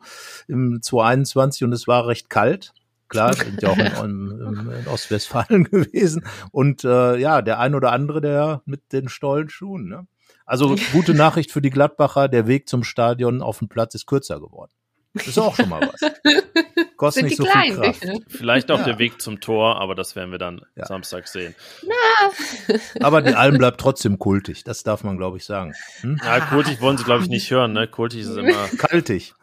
[0.48, 2.72] im 2021 und es war recht kalt.
[3.08, 6.24] Klar, sind ja auch in, in, in Ostwestfalen gewesen.
[6.52, 9.88] Und äh, ja, der ein oder andere, der mit den Stollenschuhen.
[9.88, 10.06] Ne?
[10.46, 14.40] Also gute Nachricht für die Gladbacher, der Weg zum Stadion auf dem Platz ist kürzer
[14.40, 14.72] geworden.
[15.14, 16.00] Das ist auch schon mal was.
[16.96, 18.06] Kostet nicht so klein, viel Kraft.
[18.28, 18.84] Vielleicht auch ja.
[18.84, 20.86] der Weg zum Tor, aber das werden wir dann ja.
[20.86, 21.54] Samstag sehen.
[21.84, 22.76] Na.
[23.00, 25.74] Aber die Alm bleibt trotzdem kultig, das darf man, glaube ich, sagen.
[26.02, 26.20] Hm?
[26.22, 27.72] Ja, kultig wollen sie, glaube ich, nicht hören.
[27.72, 27.88] Ne?
[27.88, 28.68] Kultig ist immer...
[28.78, 29.34] Kaltig.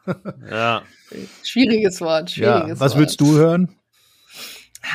[0.49, 0.84] ja.
[1.43, 2.80] Schwieriges Wort, schwieriges ja.
[2.80, 3.01] Was Wort.
[3.01, 3.76] willst du hören?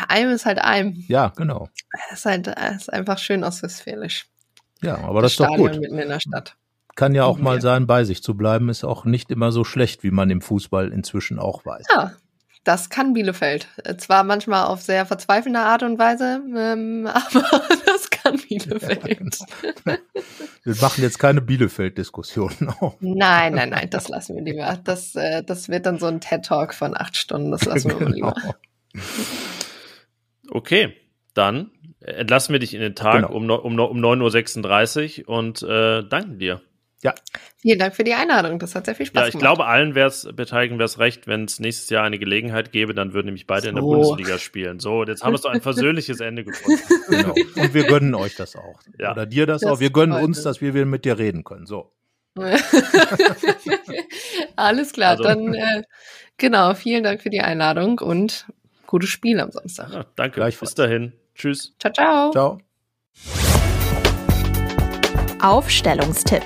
[0.09, 1.05] Alm ist halt Alm.
[1.09, 1.69] Ja, genau.
[2.11, 4.27] Es ist, halt, ist einfach schön ostwestfälisch.
[4.81, 5.79] Ja, aber das, das ist doch gut.
[5.79, 6.57] mitten in der Stadt
[6.95, 10.03] kann ja auch mal sein, bei sich zu bleiben, ist auch nicht immer so schlecht,
[10.03, 11.87] wie man im Fußball inzwischen auch weiß.
[11.95, 12.13] Ja,
[12.65, 13.67] das kann Bielefeld.
[13.99, 19.39] Zwar manchmal auf sehr verzweifelnde Art und Weise, ähm, aber das kann Bielefeld.
[19.85, 19.97] Ja,
[20.65, 22.53] Wir machen jetzt keine Bielefeld-Diskussion.
[23.01, 24.79] Nein, nein, nein, das lassen wir lieber.
[24.85, 28.11] Das, äh, das wird dann so ein TED-Talk von acht Stunden, das lassen wir genau.
[28.13, 28.35] lieber.
[30.51, 30.95] Okay,
[31.35, 33.33] dann entlassen wir dich in den Tag genau.
[33.33, 36.61] um, um, um 9.36 Uhr und äh, danken dir.
[37.03, 37.15] Ja.
[37.57, 38.59] Vielen Dank für die Einladung.
[38.61, 39.25] Das hat sehr viel Spaß gemacht.
[39.25, 39.57] Ja, ich gemacht.
[39.57, 43.13] glaube, allen wär's, Beteiligen wäre es recht, wenn es nächstes Jahr eine Gelegenheit gäbe, dann
[43.13, 43.69] würden nämlich beide so.
[43.71, 44.79] in der Bundesliga spielen.
[44.79, 46.81] So, jetzt haben wir so ein versöhnliches Ende gefunden.
[47.09, 47.35] Genau.
[47.57, 48.81] Und wir gönnen euch das auch.
[48.99, 49.13] Ja.
[49.13, 49.81] Oder dir das, das auch.
[49.81, 51.67] Wir gönnen uns, dass wir mit dir reden können.
[51.67, 51.93] So.
[54.57, 55.25] Alles klar, also.
[55.25, 55.83] dann äh,
[56.39, 58.47] genau, vielen Dank für die Einladung und
[58.87, 59.93] gutes Spiel am Samstag.
[59.93, 60.43] Ja, danke.
[60.59, 61.13] Bis dahin.
[61.35, 61.75] Tschüss.
[61.79, 62.31] Ciao, ciao.
[62.31, 62.59] Ciao.
[65.41, 66.43] Aufstellungstipp.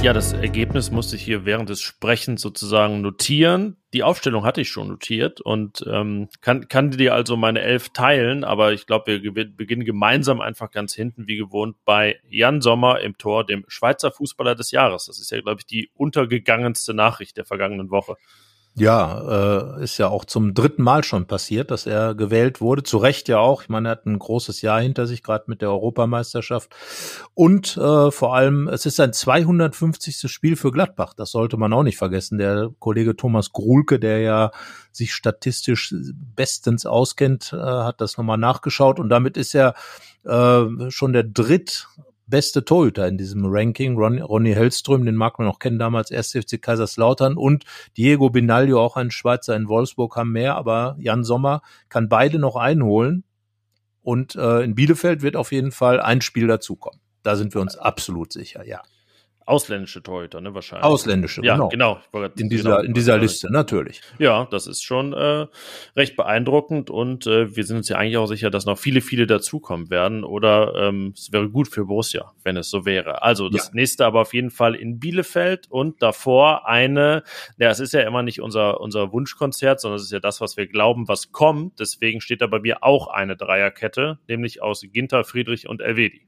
[0.00, 3.76] Ja, das Ergebnis musste ich hier während des Sprechens sozusagen notieren.
[3.92, 8.44] Die Aufstellung hatte ich schon notiert und ähm, kann, kann dir also meine Elf teilen,
[8.44, 13.18] aber ich glaube, wir beginnen gemeinsam einfach ganz hinten, wie gewohnt, bei Jan Sommer im
[13.18, 15.06] Tor, dem Schweizer Fußballer des Jahres.
[15.06, 18.14] Das ist ja, glaube ich, die untergegangenste Nachricht der vergangenen Woche.
[18.74, 22.84] Ja, äh, ist ja auch zum dritten Mal schon passiert, dass er gewählt wurde.
[22.84, 23.62] Zu Recht ja auch.
[23.62, 26.72] Ich meine, er hat ein großes Jahr hinter sich, gerade mit der Europameisterschaft.
[27.34, 30.30] Und äh, vor allem, es ist sein 250.
[30.30, 31.14] Spiel für Gladbach.
[31.14, 32.38] Das sollte man auch nicht vergessen.
[32.38, 34.52] Der Kollege Thomas Gruhlke, der ja
[34.92, 35.92] sich statistisch
[36.36, 39.00] bestens auskennt, äh, hat das nochmal nachgeschaut.
[39.00, 39.74] Und damit ist er
[40.24, 41.88] äh, schon der dritt
[42.28, 43.96] beste Torhüter in diesem Ranking.
[43.96, 46.32] Ron, Ronny Hellström, den mag man noch kennen, damals 1.
[46.32, 47.64] FC Kaiserslautern und
[47.96, 52.56] Diego Binaglio, auch ein Schweizer in Wolfsburg, haben mehr, aber Jan Sommer kann beide noch
[52.56, 53.24] einholen.
[54.02, 57.00] Und äh, in Bielefeld wird auf jeden Fall ein Spiel dazukommen.
[57.22, 58.80] Da sind wir uns absolut sicher, ja.
[59.48, 60.84] Ausländische Torhüter, ne, wahrscheinlich.
[60.84, 61.68] Ausländische, ja, genau.
[61.68, 62.00] genau.
[62.36, 64.02] In dieser, genau, in dieser Liste, natürlich.
[64.18, 65.46] Ja, das ist schon äh,
[65.96, 69.26] recht beeindruckend und äh, wir sind uns ja eigentlich auch sicher, dass noch viele, viele
[69.26, 73.22] dazukommen werden oder ähm, es wäre gut für Borussia, wenn es so wäre.
[73.22, 73.74] Also das ja.
[73.74, 77.22] nächste aber auf jeden Fall in Bielefeld und davor eine,
[77.56, 80.58] ja, es ist ja immer nicht unser, unser Wunschkonzert, sondern es ist ja das, was
[80.58, 81.80] wir glauben, was kommt.
[81.80, 86.26] Deswegen steht da bei mir auch eine Dreierkette, nämlich aus Ginter, Friedrich und Elvedi.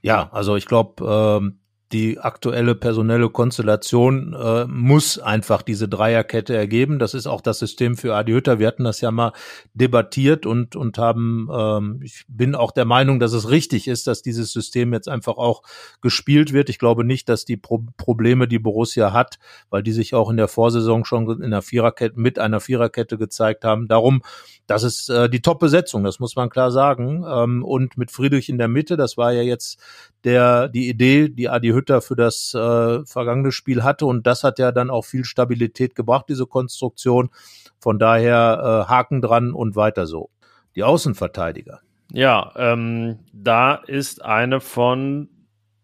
[0.00, 1.04] Ja, also ich glaube,
[1.42, 1.58] ähm,
[1.92, 6.98] die aktuelle personelle Konstellation äh, muss einfach diese Dreierkette ergeben.
[6.98, 8.58] Das ist auch das System für Adi Hütter.
[8.58, 9.32] Wir hatten das ja mal
[9.74, 11.48] debattiert und und haben.
[11.52, 15.36] Ähm, ich bin auch der Meinung, dass es richtig ist, dass dieses System jetzt einfach
[15.36, 15.62] auch
[16.00, 16.70] gespielt wird.
[16.70, 19.38] Ich glaube nicht, dass die Pro Probleme, die Borussia hat,
[19.70, 23.64] weil die sich auch in der Vorsaison schon in einer Viererkette mit einer Viererkette gezeigt
[23.64, 23.86] haben.
[23.86, 24.22] Darum,
[24.66, 26.02] das ist äh, die Top-Besetzung.
[26.02, 27.24] Das muss man klar sagen.
[27.28, 29.80] Ähm, und mit Friedrich in der Mitte, das war ja jetzt
[30.26, 34.04] der die Idee, die Adi Hütter für das äh, vergangene Spiel hatte.
[34.06, 37.30] Und das hat ja dann auch viel Stabilität gebracht, diese Konstruktion.
[37.78, 40.30] Von daher äh, Haken dran und weiter so.
[40.74, 41.80] Die Außenverteidiger.
[42.12, 45.28] Ja, ähm, da ist eine von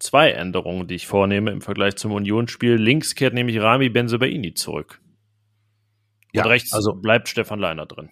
[0.01, 2.75] zwei Änderungen, die ich vornehme im Vergleich zum Unionsspiel.
[2.75, 5.01] Links kehrt nämlich Rami Benzebaini zurück.
[6.35, 8.11] Und ja, rechts also bleibt Stefan Leiner drin.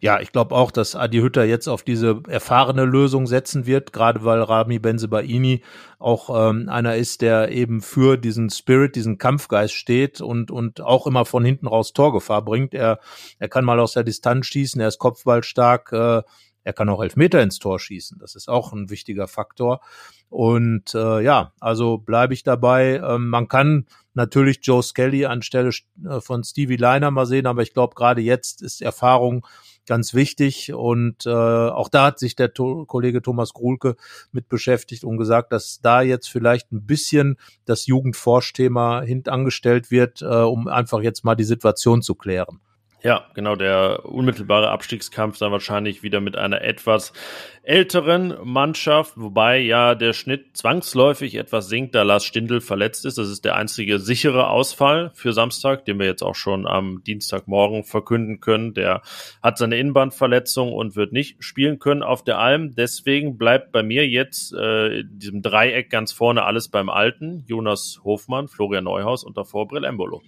[0.00, 4.24] Ja, ich glaube auch, dass Adi Hütter jetzt auf diese erfahrene Lösung setzen wird, gerade
[4.24, 5.62] weil Rami Benzebaini
[5.98, 11.06] auch ähm, einer ist, der eben für diesen Spirit, diesen Kampfgeist steht und, und auch
[11.06, 12.74] immer von hinten raus Torgefahr bringt.
[12.74, 13.00] Er,
[13.38, 16.22] er kann mal aus der Distanz schießen, er ist kopfballstark, äh,
[16.62, 18.18] er kann auch Elfmeter ins Tor schießen.
[18.18, 19.80] Das ist auch ein wichtiger Faktor.
[20.28, 23.00] Und äh, ja, also bleibe ich dabei.
[23.04, 25.70] Ähm, man kann natürlich Joe Skelly anstelle
[26.04, 29.46] äh, von Stevie Liner mal sehen, aber ich glaube, gerade jetzt ist Erfahrung
[29.90, 30.72] ganz wichtig.
[30.72, 33.96] Und äh, auch da hat sich der to Kollege Thomas Gruhlke
[34.30, 40.26] mit beschäftigt und gesagt, dass da jetzt vielleicht ein bisschen das Jugendforschthema hintangestellt wird, äh,
[40.26, 42.60] um einfach jetzt mal die Situation zu klären.
[43.02, 47.14] Ja, genau, der unmittelbare Abstiegskampf dann wahrscheinlich wieder mit einer etwas
[47.62, 53.16] älteren Mannschaft, wobei ja der Schnitt zwangsläufig etwas sinkt, da Lars Stindl verletzt ist.
[53.16, 57.84] Das ist der einzige sichere Ausfall für Samstag, den wir jetzt auch schon am Dienstagmorgen
[57.84, 58.74] verkünden können.
[58.74, 59.00] Der
[59.42, 62.74] hat seine Innenbandverletzung und wird nicht spielen können auf der Alm.
[62.74, 67.44] Deswegen bleibt bei mir jetzt äh, in diesem Dreieck ganz vorne alles beim Alten.
[67.46, 70.22] Jonas Hofmann, Florian Neuhaus und davor Brill Embolo.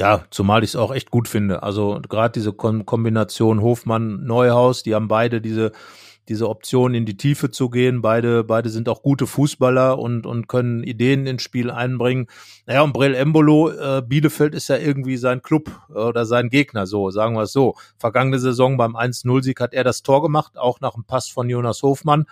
[0.00, 1.62] Ja, zumal ich es auch echt gut finde.
[1.62, 5.72] Also gerade diese Kombination Hofmann-Neuhaus, die haben beide diese
[6.30, 8.02] diese Option in die Tiefe zu gehen.
[8.02, 12.28] Beide, beide sind auch gute Fußballer und, und können Ideen ins Spiel einbringen.
[12.66, 16.86] Naja, und Brel Embolo, äh, Bielefeld ist ja irgendwie sein Club äh, oder sein Gegner,
[16.86, 17.74] so, sagen wir es so.
[17.98, 21.82] Vergangene Saison beim 1-0-Sieg hat er das Tor gemacht, auch nach einem Pass von Jonas
[21.82, 22.26] Hofmann.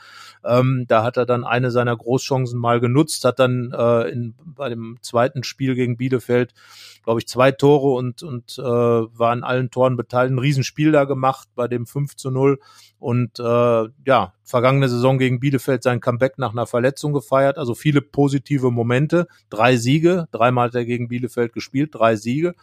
[0.44, 4.68] Ähm, da hat er dann eine seiner Großchancen mal genutzt, hat dann äh, in, bei
[4.68, 6.54] dem zweiten Spiel gegen Bielefeld,
[7.02, 10.34] glaube ich, zwei Tore und, und äh, war an allen Toren beteiligt.
[10.34, 12.60] Ein Riesenspiel da gemacht bei dem 5 zu 0
[13.00, 17.58] und äh, ja, vergangene Saison gegen Bielefeld sein Comeback nach einer Verletzung gefeiert.
[17.58, 19.26] Also viele positive Momente.
[19.50, 22.54] Drei Siege, dreimal hat er gegen Bielefeld gespielt, drei Siege.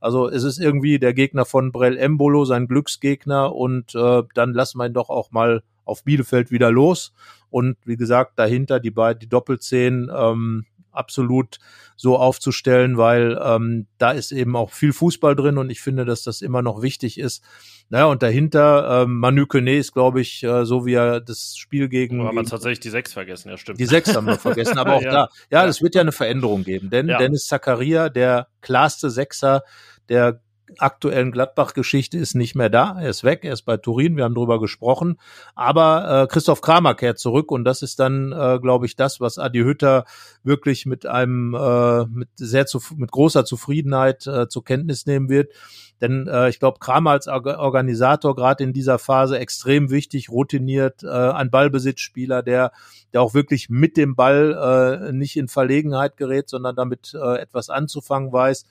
[0.00, 3.54] Also es ist irgendwie der Gegner von Brell Embolo, sein Glücksgegner.
[3.54, 7.12] Und äh, dann lassen wir ihn doch auch mal auf Bielefeld wieder los.
[7.50, 11.58] Und wie gesagt, dahinter die beiden, die Doppelzehn, ähm, absolut
[11.96, 16.22] so aufzustellen, weil ähm, da ist eben auch viel Fußball drin und ich finde, dass
[16.22, 17.44] das immer noch wichtig ist.
[17.88, 21.88] Naja, und dahinter, ähm, Manu Kone ist, glaube ich, äh, so wie er das Spiel
[21.88, 22.20] gegen.
[22.20, 23.80] Aber man tatsächlich die sechs vergessen, ja, stimmt.
[23.80, 25.10] Die sechs haben wir vergessen, aber auch ja.
[25.10, 25.28] da.
[25.50, 25.82] Ja, es ja.
[25.82, 27.18] wird ja eine Veränderung geben, denn ja.
[27.18, 29.62] Dennis Zakaria, der klarste Sechser
[30.08, 30.40] der
[30.78, 32.98] aktuellen Gladbach-Geschichte ist nicht mehr da.
[33.00, 35.18] Er ist weg, er ist bei Turin, wir haben drüber gesprochen.
[35.54, 39.38] Aber äh, Christoph Kramer kehrt zurück und das ist dann, äh, glaube ich, das, was
[39.38, 40.04] Adi Hütter
[40.42, 45.52] wirklich mit einem, äh, mit sehr zu, mit großer Zufriedenheit äh, zur Kenntnis nehmen wird.
[46.00, 51.08] Denn äh, ich glaube, Kramer als Organisator gerade in dieser Phase extrem wichtig, routiniert, äh,
[51.08, 52.72] ein Ballbesitzspieler, der,
[53.12, 57.68] der auch wirklich mit dem Ball äh, nicht in Verlegenheit gerät, sondern damit äh, etwas
[57.68, 58.64] anzufangen weiß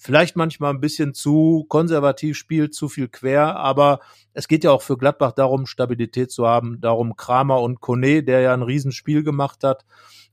[0.00, 4.00] vielleicht manchmal ein bisschen zu konservativ spielt, zu viel quer, aber
[4.32, 8.40] es geht ja auch für Gladbach darum, Stabilität zu haben, darum Kramer und Kone, der
[8.40, 9.84] ja ein Riesenspiel gemacht hat,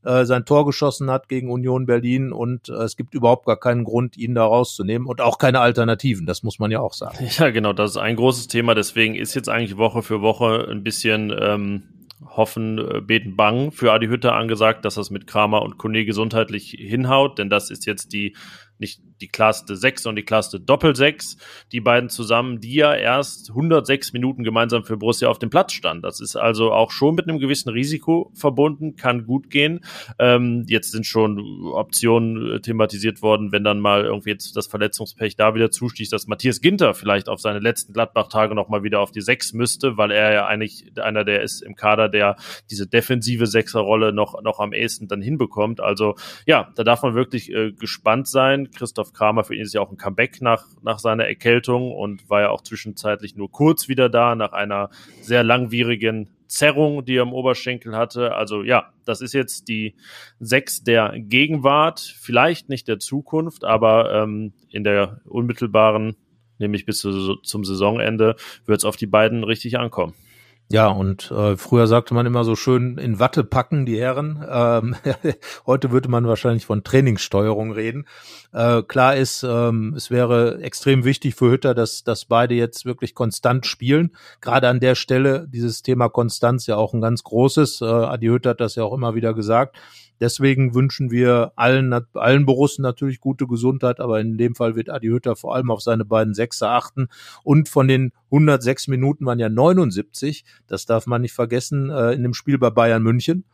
[0.05, 3.84] äh, sein Tor geschossen hat gegen Union Berlin und äh, es gibt überhaupt gar keinen
[3.84, 7.18] Grund, ihn da rauszunehmen und auch keine Alternativen, das muss man ja auch sagen.
[7.38, 10.84] Ja, genau, das ist ein großes Thema, deswegen ist jetzt eigentlich Woche für Woche ein
[10.84, 11.84] bisschen ähm,
[12.26, 16.70] hoffen, äh, beten, bangen für Adi Hütter angesagt, dass das mit Kramer und Kone gesundheitlich
[16.70, 18.34] hinhaut, denn das ist jetzt die
[18.80, 21.38] nicht die klarste 6, sondern die klarste Doppel-6.
[21.72, 26.03] Die beiden zusammen, die ja erst 106 Minuten gemeinsam für Borussia auf dem Platz stand.
[26.03, 29.84] Das ist also auch schon mit einem gewissen Risiko verbunden, kann gut gehen.
[30.20, 31.39] Ähm, jetzt sind schon
[31.74, 36.28] Optionen äh, thematisiert worden, wenn dann mal irgendwie jetzt das Verletzungspech da wieder zustieß, dass
[36.28, 40.34] Matthias Ginter vielleicht auf seine letzten Gladbach-Tage nochmal wieder auf die 6 müsste, weil er
[40.34, 42.36] ja eigentlich einer der ist im Kader, der
[42.70, 45.80] diese defensive Sechserrolle noch, noch am ehesten dann hinbekommt.
[45.80, 46.15] Also
[46.45, 49.07] ja, da darf man wirklich äh, gespannt sein spielen.
[49.08, 52.41] Christoph Kramer, für ihn ist ja auch ein Comeback nach, nach seiner Erkältung und war
[52.41, 54.89] ja auch zwischenzeitlich nur kurz wieder da nach einer
[55.22, 58.36] sehr langwierigen Zerrung, die er im Oberschenkel hatte.
[58.36, 59.95] Also ja, das ist jetzt die
[60.39, 66.16] sechs der Gegenwart, vielleicht nicht der Zukunft, aber ähm, in der unmittelbaren,
[66.58, 68.36] nämlich bis zu, zum Saisonende,
[68.66, 70.14] wird es auf die beiden richtig ankommen.
[70.70, 74.45] Ja, und äh, früher sagte man immer so schön in Watte packen, die Herren.
[74.49, 74.95] Ähm,
[75.65, 78.05] heute würde man wahrscheinlich von Trainingssteuerung reden.
[78.51, 83.15] Äh, klar ist, ähm, es wäre extrem wichtig für Hütter, dass, dass beide jetzt wirklich
[83.15, 84.13] konstant spielen.
[84.41, 87.80] Gerade an der Stelle, dieses Thema Konstanz ja auch ein ganz großes.
[87.80, 89.78] Äh, Adi Hütter hat das ja auch immer wieder gesagt.
[90.20, 95.07] Deswegen wünschen wir allen, allen Borussen natürlich gute Gesundheit, aber in dem Fall wird Adi
[95.07, 97.07] Hütter vor allem auf seine beiden Sechser achten.
[97.43, 102.24] Und von den 106 Minuten waren ja 79, das darf man nicht vergessen, äh, in
[102.24, 103.45] dem Spiel bei Bayern München.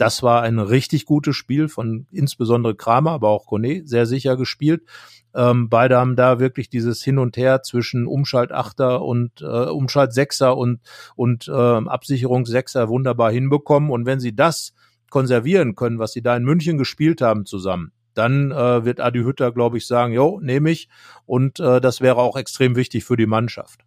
[0.00, 4.82] Das war ein richtig gutes Spiel von insbesondere Kramer, aber auch Kone, sehr sicher gespielt.
[5.34, 10.80] Ähm, beide haben da wirklich dieses Hin und Her zwischen Umschaltachter und äh, Umschaltsechser und,
[11.16, 13.90] und äh, Absicherungssechser wunderbar hinbekommen.
[13.90, 14.72] Und wenn sie das
[15.10, 19.52] konservieren können, was sie da in München gespielt haben zusammen, dann äh, wird Adi Hütter,
[19.52, 20.88] glaube ich, sagen, jo, nehme ich.
[21.26, 23.80] Und äh, das wäre auch extrem wichtig für die Mannschaft.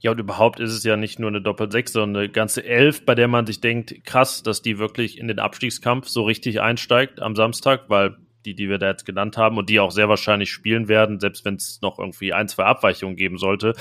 [0.00, 3.14] Ja, und überhaupt ist es ja nicht nur eine Doppel-Sechs, sondern eine ganze Elf, bei
[3.14, 7.36] der man sich denkt, krass, dass die wirklich in den Abstiegskampf so richtig einsteigt am
[7.36, 10.88] Samstag, weil die, die wir da jetzt genannt haben und die auch sehr wahrscheinlich spielen
[10.88, 13.74] werden, selbst wenn es noch irgendwie ein, zwei Abweichungen geben sollte.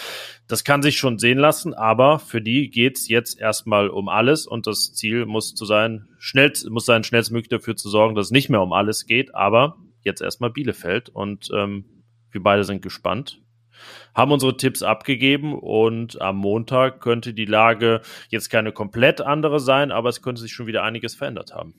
[0.48, 4.68] Das kann sich schon sehen lassen, aber für die geht's jetzt erstmal um alles und
[4.68, 8.50] das Ziel muss zu sein, schnell, muss sein, schnellstmöglich dafür zu sorgen, dass es nicht
[8.50, 11.86] mehr um alles geht, aber jetzt erstmal Bielefeld und ähm,
[12.32, 13.42] wir beide sind gespannt.
[14.14, 19.92] Haben unsere Tipps abgegeben und am Montag könnte die Lage jetzt keine komplett andere sein,
[19.92, 21.74] aber es könnte sich schon wieder einiges verändert haben.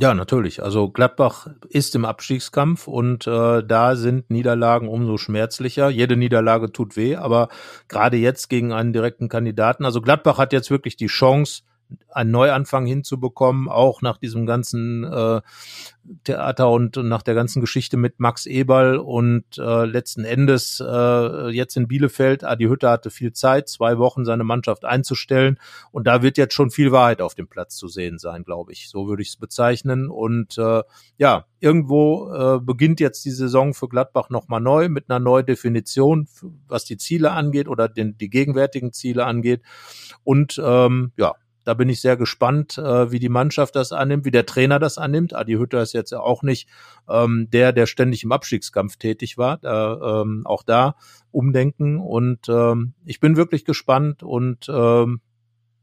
[0.00, 0.62] Ja, natürlich.
[0.62, 5.88] Also Gladbach ist im Abstiegskampf und äh, da sind Niederlagen umso schmerzlicher.
[5.88, 7.48] Jede Niederlage tut weh, aber
[7.88, 9.84] gerade jetzt gegen einen direkten Kandidaten.
[9.84, 11.62] Also Gladbach hat jetzt wirklich die Chance,
[12.10, 15.40] einen Neuanfang hinzubekommen, auch nach diesem ganzen äh,
[16.24, 21.76] Theater und nach der ganzen Geschichte mit Max Eberl und äh, letzten Endes äh, jetzt
[21.76, 25.58] in Bielefeld, Adi Hütter hatte viel Zeit, zwei Wochen seine Mannschaft einzustellen.
[25.90, 28.88] Und da wird jetzt schon viel Wahrheit auf dem Platz zu sehen sein, glaube ich.
[28.88, 30.08] So würde ich es bezeichnen.
[30.08, 30.82] Und äh,
[31.18, 36.28] ja, irgendwo äh, beginnt jetzt die Saison für Gladbach nochmal neu mit einer neuen Definition,
[36.66, 39.62] was die Ziele angeht oder den, die gegenwärtigen Ziele angeht.
[40.24, 41.34] Und ähm, ja,
[41.68, 44.96] da bin ich sehr gespannt, äh, wie die Mannschaft das annimmt, wie der Trainer das
[44.96, 45.34] annimmt.
[45.34, 46.66] Adi Hütter ist jetzt ja auch nicht
[47.10, 49.58] ähm, der, der ständig im Abstiegskampf tätig war.
[49.58, 50.96] Da, ähm, auch da
[51.30, 51.98] umdenken.
[51.98, 55.20] Und ähm, ich bin wirklich gespannt und ähm,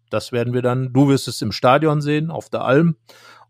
[0.10, 2.96] das werden wir dann, du wirst es im Stadion sehen, auf der Alm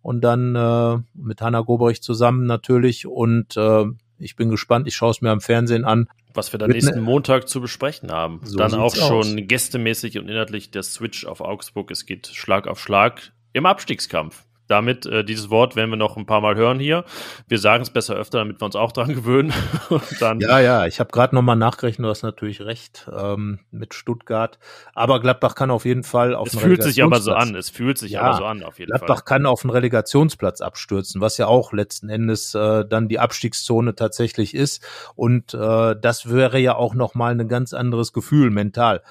[0.02, 3.86] und dann äh, mit Hanna Gobrich zusammen natürlich und äh,
[4.18, 6.10] ich bin gespannt, ich schaue es mir am Fernsehen an.
[6.36, 8.42] Was wir dann nächsten Montag zu besprechen haben.
[8.44, 9.48] So dann auch schon aus.
[9.48, 11.92] gästemäßig und inhaltlich der Switch auf Augsburg.
[11.92, 16.26] Es geht Schlag auf Schlag im Abstiegskampf damit, äh, dieses Wort werden wir noch ein
[16.26, 17.06] paar Mal hören hier.
[17.48, 19.54] Wir sagen es besser öfter, damit wir uns auch dran gewöhnen.
[20.20, 24.58] dann ja, ja, ich habe gerade nochmal nachgerechnet, du hast natürlich recht ähm, mit Stuttgart.
[24.94, 27.98] Aber Gladbach kann auf jeden Fall auf Es fühlt sich aber so an, es fühlt
[27.98, 29.26] sich ja, aber so an, auf jeden Gladbach Fall.
[29.26, 34.54] kann auf einen Relegationsplatz abstürzen, was ja auch letzten Endes äh, dann die Abstiegszone tatsächlich
[34.56, 34.84] ist.
[35.16, 39.02] Und äh, das wäre ja auch nochmal ein ganz anderes Gefühl mental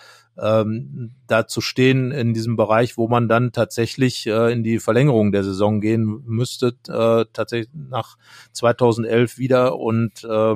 [0.40, 5.32] ähm, da zu stehen in diesem Bereich, wo man dann tatsächlich äh, in die Verlängerung
[5.32, 8.16] der Saison gehen müsste, äh, tatsächlich nach
[8.52, 10.54] 2011 wieder und äh,